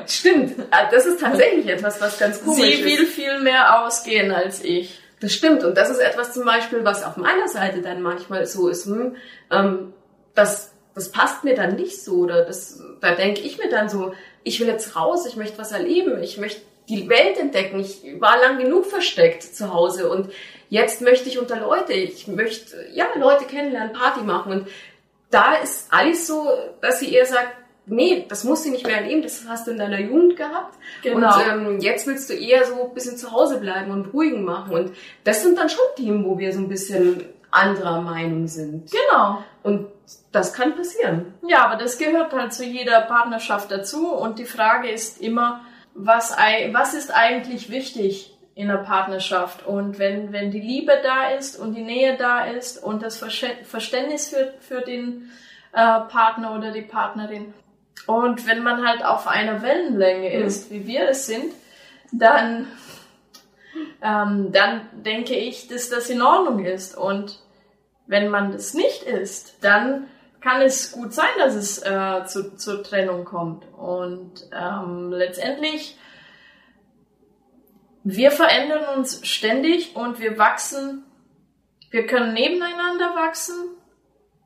Stimmt. 0.05 0.67
Ah, 0.69 0.89
das 0.91 1.07
ist 1.07 1.19
tatsächlich 1.19 1.67
etwas, 1.67 1.99
was 1.99 2.19
ganz 2.19 2.43
komisch 2.43 2.61
Sie 2.61 2.71
ist. 2.73 2.77
Sie 2.77 2.85
will 2.85 3.05
viel 3.07 3.39
mehr 3.39 3.83
ausgehen 3.83 4.31
als 4.31 4.63
ich. 4.63 5.02
Das 5.23 5.31
stimmt. 5.31 5.63
Und 5.63 5.77
das 5.77 5.89
ist 5.89 5.99
etwas 5.99 6.33
zum 6.33 6.43
Beispiel, 6.43 6.83
was 6.83 7.01
auf 7.01 7.15
meiner 7.15 7.47
Seite 7.47 7.81
dann 7.81 8.01
manchmal 8.01 8.45
so 8.45 8.67
ist, 8.67 8.87
hm, 8.87 9.15
ähm, 9.49 9.93
dass 10.35 10.73
das 10.95 11.13
passt 11.13 11.45
mir 11.45 11.55
dann 11.55 11.77
nicht 11.77 12.03
so. 12.03 12.15
Oder 12.15 12.43
das, 12.43 12.83
da 12.99 13.15
denke 13.15 13.39
ich 13.39 13.57
mir 13.57 13.69
dann 13.69 13.87
so, 13.87 14.13
ich 14.43 14.59
will 14.59 14.67
jetzt 14.67 14.97
raus, 14.97 15.25
ich 15.25 15.37
möchte 15.37 15.57
was 15.57 15.71
erleben, 15.71 16.21
ich 16.21 16.37
möchte 16.37 16.61
die 16.89 17.07
Welt 17.07 17.39
entdecken. 17.39 17.79
Ich 17.79 18.03
war 18.19 18.37
lang 18.41 18.57
genug 18.57 18.85
versteckt 18.85 19.43
zu 19.43 19.73
Hause 19.73 20.09
und 20.09 20.29
jetzt 20.69 20.99
möchte 20.99 21.29
ich 21.29 21.39
unter 21.39 21.57
Leute, 21.57 21.93
ich 21.93 22.27
möchte 22.27 22.85
ja 22.91 23.05
Leute 23.17 23.45
kennenlernen, 23.45 23.93
Party 23.93 24.25
machen. 24.25 24.51
Und 24.51 24.67
da 25.31 25.55
ist 25.55 25.87
alles 25.89 26.27
so, 26.27 26.49
dass 26.81 26.99
sie 26.99 27.13
eher 27.13 27.25
sagt, 27.25 27.47
nee, 27.85 28.25
das 28.27 28.43
musst 28.43 28.65
du 28.65 28.71
nicht 28.71 28.85
mehr 28.85 28.97
erleben, 28.97 29.21
das 29.21 29.45
hast 29.47 29.67
du 29.67 29.71
in 29.71 29.77
deiner 29.77 29.99
Jugend 29.99 30.37
gehabt. 30.37 30.77
Genau. 31.01 31.35
Und 31.35 31.47
ähm, 31.47 31.79
jetzt 31.79 32.07
willst 32.07 32.29
du 32.29 32.33
eher 32.33 32.65
so 32.65 32.87
ein 32.87 32.93
bisschen 32.93 33.17
zu 33.17 33.31
Hause 33.31 33.59
bleiben 33.59 33.91
und 33.91 34.13
ruhigen 34.13 34.43
machen. 34.43 34.73
Und 34.73 34.91
das 35.23 35.41
sind 35.43 35.57
dann 35.57 35.69
schon 35.69 35.83
Themen, 35.95 36.25
wo 36.25 36.37
wir 36.37 36.53
so 36.53 36.59
ein 36.59 36.69
bisschen 36.69 37.25
anderer 37.51 38.01
Meinung 38.01 38.47
sind. 38.47 38.91
Genau. 38.91 39.43
Und 39.61 39.87
das 40.31 40.53
kann 40.53 40.75
passieren. 40.75 41.33
Ja, 41.47 41.65
aber 41.65 41.81
das 41.81 41.97
gehört 41.97 42.33
halt 42.33 42.53
zu 42.53 42.65
jeder 42.65 43.01
Partnerschaft 43.01 43.71
dazu. 43.71 44.11
Und 44.11 44.39
die 44.39 44.45
Frage 44.45 44.89
ist 44.89 45.21
immer, 45.21 45.61
was, 45.93 46.35
was 46.71 46.93
ist 46.93 47.13
eigentlich 47.13 47.69
wichtig 47.69 48.35
in 48.55 48.69
einer 48.69 48.79
Partnerschaft? 48.79 49.65
Und 49.65 49.99
wenn, 49.99 50.31
wenn 50.31 50.51
die 50.51 50.59
Liebe 50.59 50.93
da 51.03 51.29
ist 51.29 51.59
und 51.59 51.75
die 51.75 51.83
Nähe 51.83 52.17
da 52.17 52.45
ist 52.45 52.83
und 52.83 53.03
das 53.03 53.17
Verständnis 53.17 54.29
für, 54.29 54.53
für 54.59 54.81
den 54.81 55.29
äh, 55.73 55.99
Partner 56.01 56.55
oder 56.55 56.71
die 56.71 56.81
Partnerin 56.81 57.53
und 58.05 58.47
wenn 58.47 58.63
man 58.63 58.85
halt 58.85 59.03
auf 59.05 59.27
einer 59.27 59.61
Wellenlänge 59.61 60.29
mhm. 60.29 60.45
ist, 60.45 60.71
wie 60.71 60.85
wir 60.87 61.07
es 61.09 61.25
sind, 61.25 61.53
dann, 62.11 62.67
ähm, 64.01 64.51
dann 64.51 64.81
denke 65.03 65.35
ich, 65.35 65.67
dass 65.67 65.89
das 65.89 66.09
in 66.09 66.21
Ordnung 66.21 66.65
ist. 66.65 66.97
Und 66.97 67.39
wenn 68.07 68.29
man 68.29 68.51
das 68.51 68.73
nicht 68.73 69.03
ist, 69.03 69.63
dann 69.63 70.07
kann 70.41 70.61
es 70.61 70.91
gut 70.91 71.13
sein, 71.13 71.29
dass 71.37 71.55
es 71.55 71.81
äh, 71.81 72.25
zu, 72.25 72.57
zur 72.57 72.83
Trennung 72.83 73.23
kommt. 73.23 73.65
Und 73.77 74.49
ähm, 74.51 75.11
letztendlich, 75.11 75.97
wir 78.03 78.31
verändern 78.31 78.97
uns 78.97 79.25
ständig 79.25 79.95
und 79.95 80.19
wir 80.19 80.37
wachsen. 80.37 81.05
Wir 81.89 82.05
können 82.05 82.33
nebeneinander 82.33 83.15
wachsen, 83.15 83.55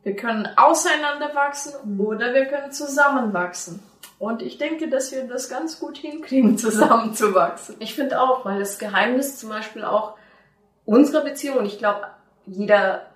wir 0.08 0.16
können 0.16 0.48
auseinander 0.56 1.36
wachsen 1.36 2.00
oder 2.00 2.34
wir 2.34 2.46
können 2.46 2.72
zusammenwachsen. 2.72 3.82
Und 4.20 4.42
ich 4.42 4.58
denke, 4.58 4.90
dass 4.90 5.12
wir 5.12 5.26
das 5.26 5.50
ganz 5.50 5.82
gut 5.82 5.98
hinkriegen, 5.98 6.58
zusammenzuwachsen. 6.58 7.76
Ich 7.80 7.94
finde 7.94 8.22
auch, 8.22 8.46
weil 8.46 8.58
das 8.58 8.80
Geheimnis 8.80 9.38
zum 9.38 9.50
Beispiel 9.50 9.84
auch 9.84 10.14
unserer 10.86 11.26
Beziehung, 11.26 11.66
ich 11.66 11.78
glaube, 11.78 12.08
jeder 12.46 13.08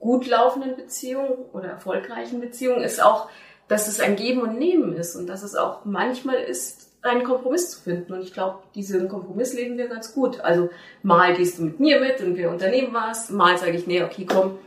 gut 0.00 0.26
laufenden 0.26 0.74
Beziehung 0.74 1.46
oder 1.52 1.68
erfolgreichen 1.68 2.40
Beziehung 2.40 2.80
ist 2.82 3.00
auch, 3.00 3.28
dass 3.68 3.86
es 3.86 4.00
ein 4.00 4.16
Geben 4.16 4.40
und 4.40 4.58
Nehmen 4.58 4.94
ist 4.94 5.14
und 5.14 5.28
dass 5.28 5.44
es 5.44 5.54
auch 5.54 5.84
manchmal 5.84 6.38
ist, 6.38 6.88
einen 7.02 7.22
Kompromiss 7.22 7.70
zu 7.70 7.80
finden. 7.82 8.14
Und 8.14 8.22
ich 8.22 8.32
glaube, 8.32 8.58
diesen 8.74 9.08
Kompromiss 9.08 9.52
leben 9.52 9.78
wir 9.78 9.86
ganz 9.86 10.12
gut. 10.12 10.40
Also 10.40 10.70
mal 11.04 11.36
gehst 11.36 11.60
du 11.60 11.62
mit 11.62 11.78
mir 11.78 12.00
mit 12.00 12.20
und 12.20 12.36
wir 12.36 12.50
unternehmen 12.50 12.92
was, 12.92 13.30
mal 13.30 13.56
sage 13.58 13.76
ich, 13.76 13.86
nee, 13.86 14.02
okay, 14.02 14.26
komm, 14.28 14.58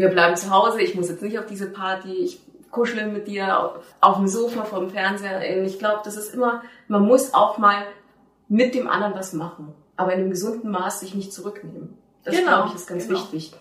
wir 0.00 0.08
bleiben 0.08 0.36
zu 0.36 0.50
Hause, 0.50 0.80
ich 0.80 0.94
muss 0.94 1.08
jetzt 1.08 1.22
nicht 1.22 1.38
auf 1.38 1.46
diese 1.46 1.70
Party, 1.70 2.12
ich 2.12 2.40
kuschle 2.70 3.06
mit 3.06 3.28
dir 3.28 3.58
auf, 3.58 3.72
auf 4.00 4.16
dem 4.16 4.28
Sofa 4.28 4.64
vom 4.64 4.90
Fernseher. 4.90 5.64
Ich 5.64 5.78
glaube, 5.78 6.00
das 6.04 6.16
ist 6.16 6.34
immer, 6.34 6.62
man 6.88 7.02
muss 7.02 7.34
auch 7.34 7.58
mal 7.58 7.84
mit 8.48 8.74
dem 8.74 8.88
anderen 8.88 9.14
was 9.14 9.32
machen, 9.32 9.74
aber 9.96 10.12
in 10.12 10.20
einem 10.20 10.30
gesunden 10.30 10.70
Maß 10.70 11.00
sich 11.00 11.14
nicht 11.14 11.32
zurücknehmen. 11.32 11.98
Das 12.24 12.36
genau, 12.36 12.52
glaube 12.52 12.68
ich 12.68 12.74
ist 12.76 12.86
ganz 12.86 13.06
genau. 13.06 13.20
wichtig. 13.20 13.52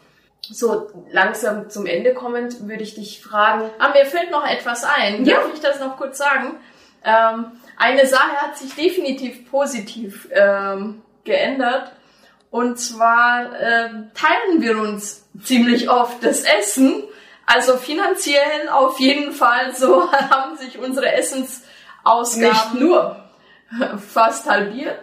So, 0.41 0.87
langsam 1.11 1.69
zum 1.69 1.85
Ende 1.85 2.13
kommend 2.13 2.67
würde 2.67 2.81
ich 2.81 2.95
dich 2.95 3.21
fragen. 3.21 3.69
Ah, 3.77 3.89
mir 3.89 4.05
fällt 4.05 4.31
noch 4.31 4.47
etwas 4.47 4.83
ein. 4.83 5.25
Ja. 5.25 5.35
Darf 5.35 5.53
ich 5.53 5.59
das 5.59 5.79
noch 5.79 5.97
kurz 5.97 6.17
sagen? 6.17 6.55
Ähm, 7.03 7.51
eine 7.77 8.05
Sache 8.05 8.35
hat 8.37 8.57
sich 8.57 8.73
definitiv 8.73 9.49
positiv 9.49 10.29
ähm, 10.31 11.01
geändert. 11.23 11.91
Und 12.51 12.79
zwar 12.79 13.53
äh, 13.59 13.89
teilen 14.13 14.61
wir 14.61 14.77
uns 14.79 15.27
ziemlich 15.43 15.89
oft 15.89 16.23
das 16.23 16.41
Essen. 16.41 17.03
Also 17.45 17.77
finanziell 17.77 18.69
auf 18.71 18.99
jeden 18.99 19.31
Fall 19.33 19.75
so 19.75 20.11
haben 20.29 20.57
sich 20.57 20.77
unsere 20.79 21.11
Essensausgaben 21.13 22.41
nicht 22.41 22.73
nur 22.75 23.23
fast 23.97 24.49
halbiert. 24.49 24.99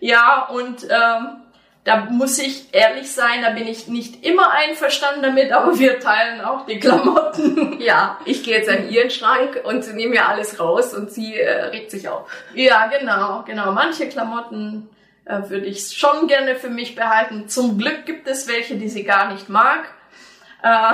Ja, 0.00 0.46
und 0.48 0.84
ähm, 0.84 1.40
da 1.84 2.04
muss 2.10 2.38
ich 2.38 2.72
ehrlich 2.72 3.10
sein, 3.10 3.42
da 3.42 3.50
bin 3.50 3.66
ich 3.66 3.88
nicht 3.88 4.24
immer 4.24 4.50
einverstanden 4.50 5.22
damit, 5.22 5.52
aber 5.52 5.78
wir 5.78 6.00
teilen 6.00 6.42
auch 6.42 6.66
die 6.66 6.78
Klamotten. 6.78 7.80
Ja, 7.80 8.18
ich 8.24 8.42
gehe 8.44 8.58
jetzt 8.58 8.68
an 8.68 8.90
ihren 8.90 9.10
Schrank 9.10 9.60
und 9.64 9.94
nehme 9.94 10.10
mir 10.10 10.28
alles 10.28 10.60
raus 10.60 10.94
und 10.94 11.10
sie 11.10 11.38
äh, 11.38 11.64
regt 11.66 11.90
sich 11.90 12.08
auf. 12.08 12.30
Ja, 12.54 12.86
genau, 12.86 13.42
genau. 13.46 13.72
Manche 13.72 14.08
Klamotten 14.08 14.88
äh, 15.30 15.48
würde 15.48 15.66
ich 15.66 15.96
schon 15.96 16.26
gerne 16.26 16.56
für 16.56 16.70
mich 16.70 16.94
behalten. 16.96 17.48
Zum 17.48 17.78
Glück 17.78 18.04
gibt 18.04 18.26
es 18.26 18.48
welche, 18.48 18.76
die 18.76 18.88
sie 18.88 19.04
gar 19.04 19.32
nicht 19.32 19.48
mag. 19.48 19.88
Äh, 20.62 20.92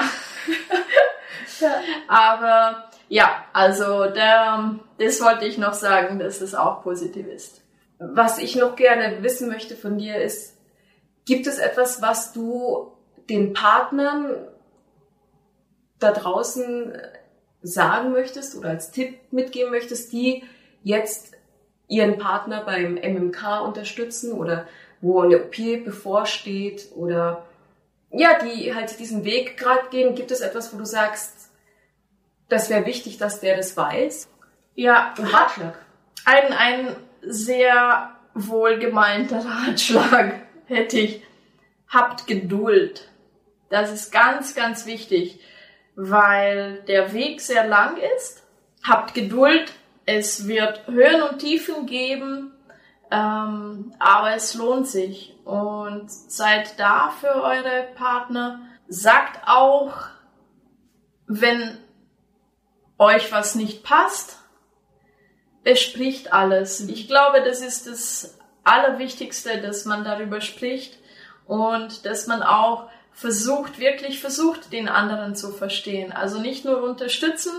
aber 2.09 2.90
ja, 3.09 3.44
also 3.53 4.07
der, 4.07 4.79
das 4.99 5.22
wollte 5.22 5.46
ich 5.46 5.59
noch 5.59 5.75
sagen, 5.75 6.18
dass 6.18 6.40
es 6.40 6.55
auch 6.55 6.83
positiv 6.83 7.27
ist. 7.27 7.62
Was 7.99 8.38
ich 8.38 8.57
noch 8.57 8.77
gerne 8.77 9.22
wissen 9.22 9.49
möchte 9.49 9.75
von 9.75 9.96
dir 9.96 10.16
ist, 10.16 10.59
gibt 11.25 11.46
es 11.46 11.59
etwas, 11.59 12.03
was 12.03 12.33
du 12.33 12.92
den 13.31 13.55
Partnern 13.55 14.49
da 15.99 16.12
draußen 16.12 16.92
sagen 17.62 18.12
möchtest 18.12 18.57
oder 18.57 18.68
als 18.68 18.90
Tipp 18.90 19.18
mitgeben 19.33 19.70
möchtest, 19.70 20.12
die 20.12 20.44
jetzt 20.83 21.33
ihren 21.88 22.18
Partner 22.18 22.62
beim 22.64 22.94
MMK 22.94 23.61
unterstützen 23.64 24.33
oder 24.33 24.66
wo 25.01 25.20
eine 25.20 25.44
OP 25.44 25.57
bevorsteht 25.85 26.88
oder 26.94 27.46
ja, 28.11 28.38
die 28.38 28.75
halt 28.75 28.99
diesen 28.99 29.25
Weg 29.25 29.57
gerade 29.57 29.88
gehen, 29.90 30.14
gibt 30.14 30.31
es 30.31 30.40
etwas, 30.40 30.72
wo 30.72 30.79
du 30.79 30.85
sagst, 30.85 31.51
das 32.49 32.70
wäre 32.70 32.87
wichtig, 32.87 33.18
dass 33.18 33.40
der 33.40 33.57
das 33.57 33.77
weiß? 33.77 34.29
Ja, 34.75 35.14
ein 35.18 35.25
Ratschlag. 35.25 35.75
Ein, 36.25 36.53
ein 36.53 36.96
sehr 37.22 38.11
wohlgemeinter 38.35 39.44
Ratschlag 39.44 40.35
hätte 40.66 40.99
ich. 40.99 41.22
Habt 41.88 42.27
Geduld. 42.27 43.09
Das 43.68 43.92
ist 43.92 44.12
ganz, 44.12 44.55
ganz 44.55 44.87
wichtig, 44.87 45.40
weil 45.94 46.83
der 46.88 47.12
Weg 47.12 47.40
sehr 47.40 47.66
lang 47.66 47.96
ist. 48.16 48.42
Habt 48.85 49.14
Geduld. 49.14 49.72
Es 50.06 50.46
wird 50.46 50.86
Höhen 50.86 51.22
und 51.22 51.40
Tiefen 51.40 51.86
geben, 51.86 52.52
ähm, 53.10 53.92
aber 53.98 54.34
es 54.34 54.54
lohnt 54.54 54.86
sich. 54.86 55.34
Und 55.44 56.10
seid 56.10 56.78
da 56.78 57.10
für 57.10 57.42
eure 57.42 57.88
Partner. 57.96 58.60
Sagt 58.88 59.46
auch, 59.46 59.92
wenn 61.26 61.78
euch 62.98 63.32
was 63.32 63.56
nicht 63.56 63.82
passt, 63.82 64.38
bespricht 65.64 66.32
alles. 66.32 66.80
Ich 66.88 67.08
glaube, 67.08 67.42
das 67.42 67.60
ist 67.60 67.88
das 67.88 68.38
Allerwichtigste, 68.62 69.60
dass 69.60 69.84
man 69.84 70.04
darüber 70.04 70.40
spricht 70.40 70.98
und 71.46 72.06
dass 72.06 72.28
man 72.28 72.42
auch 72.42 72.88
versucht, 73.12 73.78
wirklich 73.78 74.20
versucht, 74.20 74.72
den 74.72 74.88
anderen 74.88 75.34
zu 75.34 75.50
verstehen. 75.50 76.12
Also 76.12 76.38
nicht 76.38 76.64
nur 76.64 76.82
unterstützen, 76.82 77.52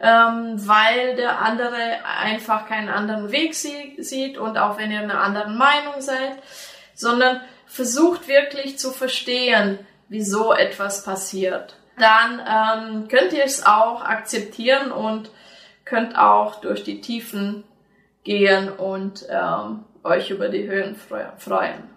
ähm, 0.00 0.54
weil 0.66 1.16
der 1.16 1.40
andere 1.40 2.04
einfach 2.20 2.68
keinen 2.68 2.88
anderen 2.88 3.32
Weg 3.32 3.54
sie 3.54 3.96
sieht 3.98 4.38
und 4.38 4.58
auch 4.58 4.78
wenn 4.78 4.90
ihr 4.90 5.00
einer 5.00 5.20
anderen 5.20 5.56
Meinung 5.56 6.00
seid, 6.00 6.36
sondern 6.94 7.40
versucht 7.66 8.28
wirklich 8.28 8.78
zu 8.78 8.90
verstehen, 8.90 9.78
wieso 10.08 10.52
etwas 10.52 11.04
passiert 11.04 11.76
dann 11.96 12.40
ähm, 12.40 13.08
könnt 13.08 13.32
ihr 13.32 13.44
es 13.44 13.64
auch 13.64 14.02
akzeptieren 14.02 14.92
und 14.92 15.30
könnt 15.84 16.16
auch 16.18 16.60
durch 16.60 16.84
die 16.84 17.00
Tiefen 17.00 17.64
gehen 18.24 18.68
und 18.68 19.26
ähm, 19.30 19.84
euch 20.04 20.30
über 20.30 20.48
die 20.48 20.68
Höhen 20.68 20.96
freuen. 21.38 21.90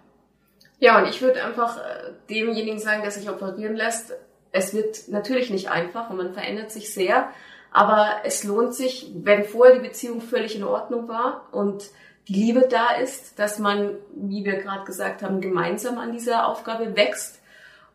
Ja, 0.78 0.98
und 0.98 1.08
ich 1.08 1.20
würde 1.20 1.44
einfach 1.44 1.76
äh, 1.76 2.12
demjenigen 2.30 2.78
sagen, 2.78 3.02
der 3.02 3.10
sich 3.10 3.28
operieren 3.28 3.76
lässt, 3.76 4.12
es 4.52 4.74
wird 4.74 5.08
natürlich 5.08 5.50
nicht 5.50 5.70
einfach 5.70 6.10
und 6.10 6.16
man 6.16 6.32
verändert 6.32 6.70
sich 6.70 6.92
sehr, 6.94 7.30
aber 7.72 8.20
es 8.24 8.44
lohnt 8.44 8.74
sich, 8.74 9.12
wenn 9.14 9.44
vorher 9.44 9.76
die 9.76 9.86
Beziehung 9.86 10.20
völlig 10.20 10.56
in 10.56 10.64
Ordnung 10.64 11.08
war 11.08 11.46
und 11.52 11.90
die 12.28 12.34
Liebe 12.34 12.68
da 12.68 12.96
ist, 12.96 13.38
dass 13.38 13.58
man, 13.58 13.96
wie 14.14 14.44
wir 14.44 14.56
gerade 14.58 14.84
gesagt 14.84 15.22
haben, 15.22 15.40
gemeinsam 15.40 15.98
an 15.98 16.12
dieser 16.12 16.46
Aufgabe 16.48 16.96
wächst 16.96 17.40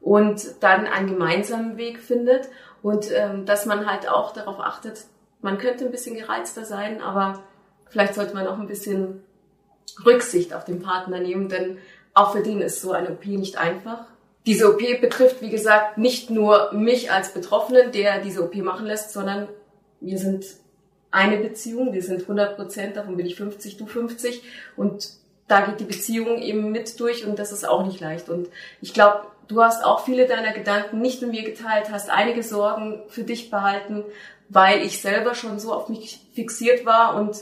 und 0.01 0.61
dann 0.61 0.87
einen 0.87 1.07
gemeinsamen 1.07 1.77
Weg 1.77 1.99
findet 1.99 2.49
und 2.81 3.11
ähm, 3.11 3.45
dass 3.45 3.65
man 3.65 3.89
halt 3.89 4.09
auch 4.09 4.33
darauf 4.33 4.59
achtet, 4.59 5.05
man 5.41 5.57
könnte 5.57 5.85
ein 5.85 5.91
bisschen 5.91 6.15
gereizter 6.15 6.65
sein, 6.65 7.01
aber 7.01 7.43
vielleicht 7.89 8.15
sollte 8.15 8.33
man 8.33 8.47
auch 8.47 8.57
ein 8.57 8.67
bisschen 8.67 9.23
Rücksicht 10.05 10.53
auf 10.53 10.65
den 10.65 10.81
Partner 10.81 11.19
nehmen, 11.19 11.49
denn 11.49 11.77
auch 12.13 12.33
für 12.33 12.41
den 12.41 12.61
ist 12.61 12.81
so 12.81 12.91
eine 12.91 13.11
OP 13.11 13.25
nicht 13.25 13.57
einfach. 13.57 14.05
Diese 14.45 14.73
OP 14.73 14.79
betrifft, 15.01 15.41
wie 15.41 15.49
gesagt, 15.49 15.97
nicht 15.97 16.29
nur 16.29 16.71
mich 16.73 17.11
als 17.11 17.33
Betroffenen, 17.33 17.91
der 17.91 18.21
diese 18.21 18.43
OP 18.43 18.55
machen 18.55 18.85
lässt, 18.85 19.11
sondern 19.11 19.47
wir 20.05 20.17
sind 20.17 20.45
eine 21.11 21.37
Beziehung, 21.37 21.93
wir 21.93 22.03
sind 22.03 22.21
100 22.21 22.55
Prozent, 22.55 22.97
davon 22.97 23.17
bin 23.17 23.25
ich 23.25 23.35
50, 23.35 23.77
du 23.77 23.85
50 23.85 24.43
und 24.75 25.09
da 25.47 25.61
geht 25.61 25.79
die 25.79 25.85
Beziehung 25.85 26.39
eben 26.39 26.71
mit 26.71 26.99
durch 26.99 27.25
und 27.25 27.39
das 27.39 27.51
ist 27.51 27.67
auch 27.67 27.85
nicht 27.85 27.99
leicht. 27.99 28.29
Und 28.29 28.49
ich 28.81 28.93
glaube, 28.93 29.27
du 29.47 29.61
hast 29.61 29.83
auch 29.83 30.03
viele 30.03 30.27
deiner 30.27 30.53
Gedanken 30.53 31.01
nicht 31.01 31.21
mit 31.21 31.31
mir 31.31 31.43
geteilt, 31.43 31.91
hast 31.91 32.09
einige 32.09 32.43
Sorgen 32.43 33.03
für 33.07 33.23
dich 33.23 33.51
behalten, 33.51 34.03
weil 34.49 34.81
ich 34.81 35.01
selber 35.01 35.35
schon 35.35 35.59
so 35.59 35.73
auf 35.73 35.89
mich 35.89 36.27
fixiert 36.33 36.85
war 36.85 37.15
und 37.15 37.37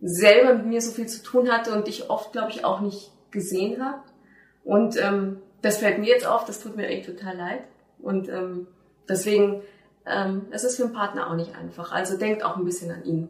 selber 0.00 0.54
mit 0.54 0.66
mir 0.66 0.80
so 0.80 0.92
viel 0.92 1.06
zu 1.06 1.22
tun 1.22 1.50
hatte 1.50 1.72
und 1.72 1.86
dich 1.86 2.10
oft, 2.10 2.32
glaube 2.32 2.50
ich, 2.50 2.64
auch 2.64 2.80
nicht 2.80 3.10
gesehen 3.30 3.84
habe. 3.84 4.02
Und 4.64 5.00
ähm, 5.00 5.38
das 5.62 5.78
fällt 5.78 5.98
mir 5.98 6.08
jetzt 6.08 6.26
auf, 6.26 6.44
das 6.44 6.60
tut 6.60 6.76
mir 6.76 6.86
echt 6.86 7.06
total 7.06 7.36
leid. 7.36 7.62
Und 8.00 8.28
ähm, 8.28 8.66
deswegen, 9.08 9.62
ähm, 10.06 10.46
es 10.50 10.64
ist 10.64 10.76
für 10.76 10.84
einen 10.84 10.92
Partner 10.92 11.30
auch 11.30 11.34
nicht 11.34 11.56
einfach. 11.56 11.92
Also 11.92 12.16
denkt 12.16 12.42
auch 12.44 12.56
ein 12.56 12.64
bisschen 12.64 12.90
an 12.90 13.04
ihn. 13.04 13.28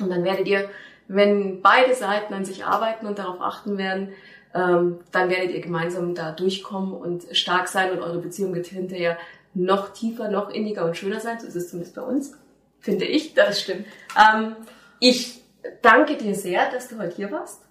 Und 0.00 0.10
dann 0.10 0.24
werdet 0.24 0.46
ihr, 0.46 0.68
wenn 1.08 1.62
beide 1.62 1.94
Seiten 1.94 2.34
an 2.34 2.44
sich 2.44 2.64
arbeiten 2.64 3.06
und 3.06 3.18
darauf 3.18 3.40
achten 3.40 3.78
werden, 3.78 4.10
ähm, 4.54 5.00
dann 5.12 5.30
werdet 5.30 5.52
ihr 5.52 5.60
gemeinsam 5.60 6.14
da 6.14 6.32
durchkommen 6.32 6.94
und 6.94 7.24
stark 7.36 7.68
sein 7.68 7.90
und 7.92 8.00
eure 8.00 8.18
Beziehung 8.18 8.54
wird 8.54 8.66
hinterher 8.66 9.18
noch 9.52 9.92
tiefer, 9.92 10.28
noch 10.28 10.50
inniger 10.50 10.84
und 10.84 10.96
schöner 10.96 11.20
sein. 11.20 11.40
So 11.40 11.46
ist 11.46 11.56
es 11.56 11.70
zumindest 11.70 11.96
bei 11.96 12.02
uns, 12.02 12.32
finde 12.80 13.04
ich. 13.04 13.34
Das 13.34 13.60
stimmt. 13.60 13.86
Ähm, 14.16 14.56
ich 15.00 15.42
danke 15.82 16.16
dir 16.16 16.34
sehr, 16.34 16.70
dass 16.70 16.88
du 16.88 16.98
heute 16.98 17.16
hier 17.16 17.30
warst. 17.30 17.62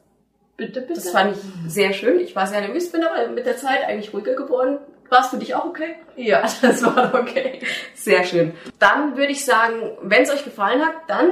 Bitte, 0.55 0.81
bitte. 0.81 0.95
Das 0.95 1.09
fand 1.09 1.35
ich 1.35 1.71
sehr 1.71 1.93
schön. 1.93 2.19
Ich 2.19 2.35
war 2.35 2.47
sehr 2.47 2.61
nervös, 2.61 2.91
bin 2.91 3.03
aber 3.03 3.27
mit 3.29 3.45
der 3.45 3.57
Zeit 3.57 3.83
eigentlich 3.85 4.13
ruhiger 4.13 4.35
geworden. 4.35 4.77
War 5.09 5.21
es 5.21 5.27
für 5.27 5.37
dich 5.37 5.55
auch 5.55 5.65
okay? 5.65 5.95
Ja, 6.15 6.41
das 6.61 6.83
war 6.83 7.13
okay. 7.13 7.59
Sehr 7.95 8.23
schön. 8.23 8.53
Dann 8.79 9.17
würde 9.17 9.31
ich 9.31 9.45
sagen, 9.45 9.97
wenn 10.01 10.23
es 10.23 10.31
euch 10.31 10.43
gefallen 10.43 10.85
hat, 10.85 10.95
dann 11.07 11.31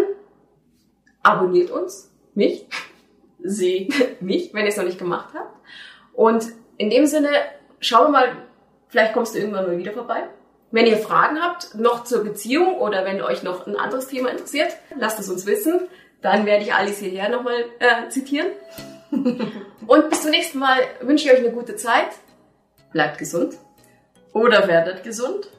abonniert 1.23 1.71
uns, 1.71 2.12
mich, 2.34 2.65
sie, 3.39 3.89
mich, 4.19 4.53
wenn 4.53 4.63
ihr 4.63 4.69
es 4.69 4.77
noch 4.77 4.86
nicht 4.86 4.99
gemacht 4.99 5.34
habt. 5.34 5.55
Und 6.13 6.45
in 6.77 6.89
dem 6.89 7.05
Sinne, 7.05 7.29
schauen 7.79 8.07
wir 8.07 8.19
mal, 8.19 8.36
vielleicht 8.89 9.13
kommst 9.13 9.36
du 9.36 9.39
irgendwann 9.39 9.67
mal 9.67 9.77
wieder 9.77 9.93
vorbei. 9.93 10.23
Wenn 10.71 10.86
ihr 10.86 10.97
Fragen 10.97 11.41
habt, 11.41 11.75
noch 11.75 12.05
zur 12.05 12.23
Beziehung 12.23 12.77
oder 12.77 13.03
wenn 13.03 13.21
euch 13.21 13.43
noch 13.43 13.67
ein 13.67 13.75
anderes 13.75 14.07
Thema 14.07 14.29
interessiert, 14.29 14.77
lasst 14.97 15.19
es 15.19 15.29
uns 15.29 15.45
wissen. 15.45 15.81
Dann 16.21 16.45
werde 16.45 16.63
ich 16.63 16.73
Alice 16.73 16.99
hierher 16.99 17.29
nochmal 17.29 17.65
äh, 17.79 18.07
zitieren. 18.10 18.47
Und 19.12 20.10
bis 20.10 20.21
zum 20.21 20.31
nächsten 20.31 20.60
Mal 20.60 20.79
wünsche 21.01 21.25
ich 21.25 21.34
euch 21.34 21.39
eine 21.39 21.51
gute 21.51 21.75
Zeit. 21.75 22.07
Bleibt 22.91 23.17
gesund. 23.17 23.58
Oder 24.34 24.67
werdet 24.67 25.04
gesund. 25.04 25.49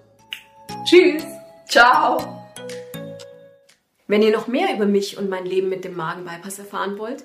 Tschüss. 0.85 1.25
Ciao. 1.68 2.42
Wenn 4.07 4.23
ihr 4.23 4.33
noch 4.33 4.47
mehr 4.47 4.75
über 4.75 4.87
mich 4.87 5.16
und 5.16 5.31
mein 5.31 5.47
Leben 5.47 5.71
mit 5.71 5.85
dem 5.85 5.97
Magenbypass 5.97 6.59
erfahren 6.59 6.99
wollt, 6.99 7.25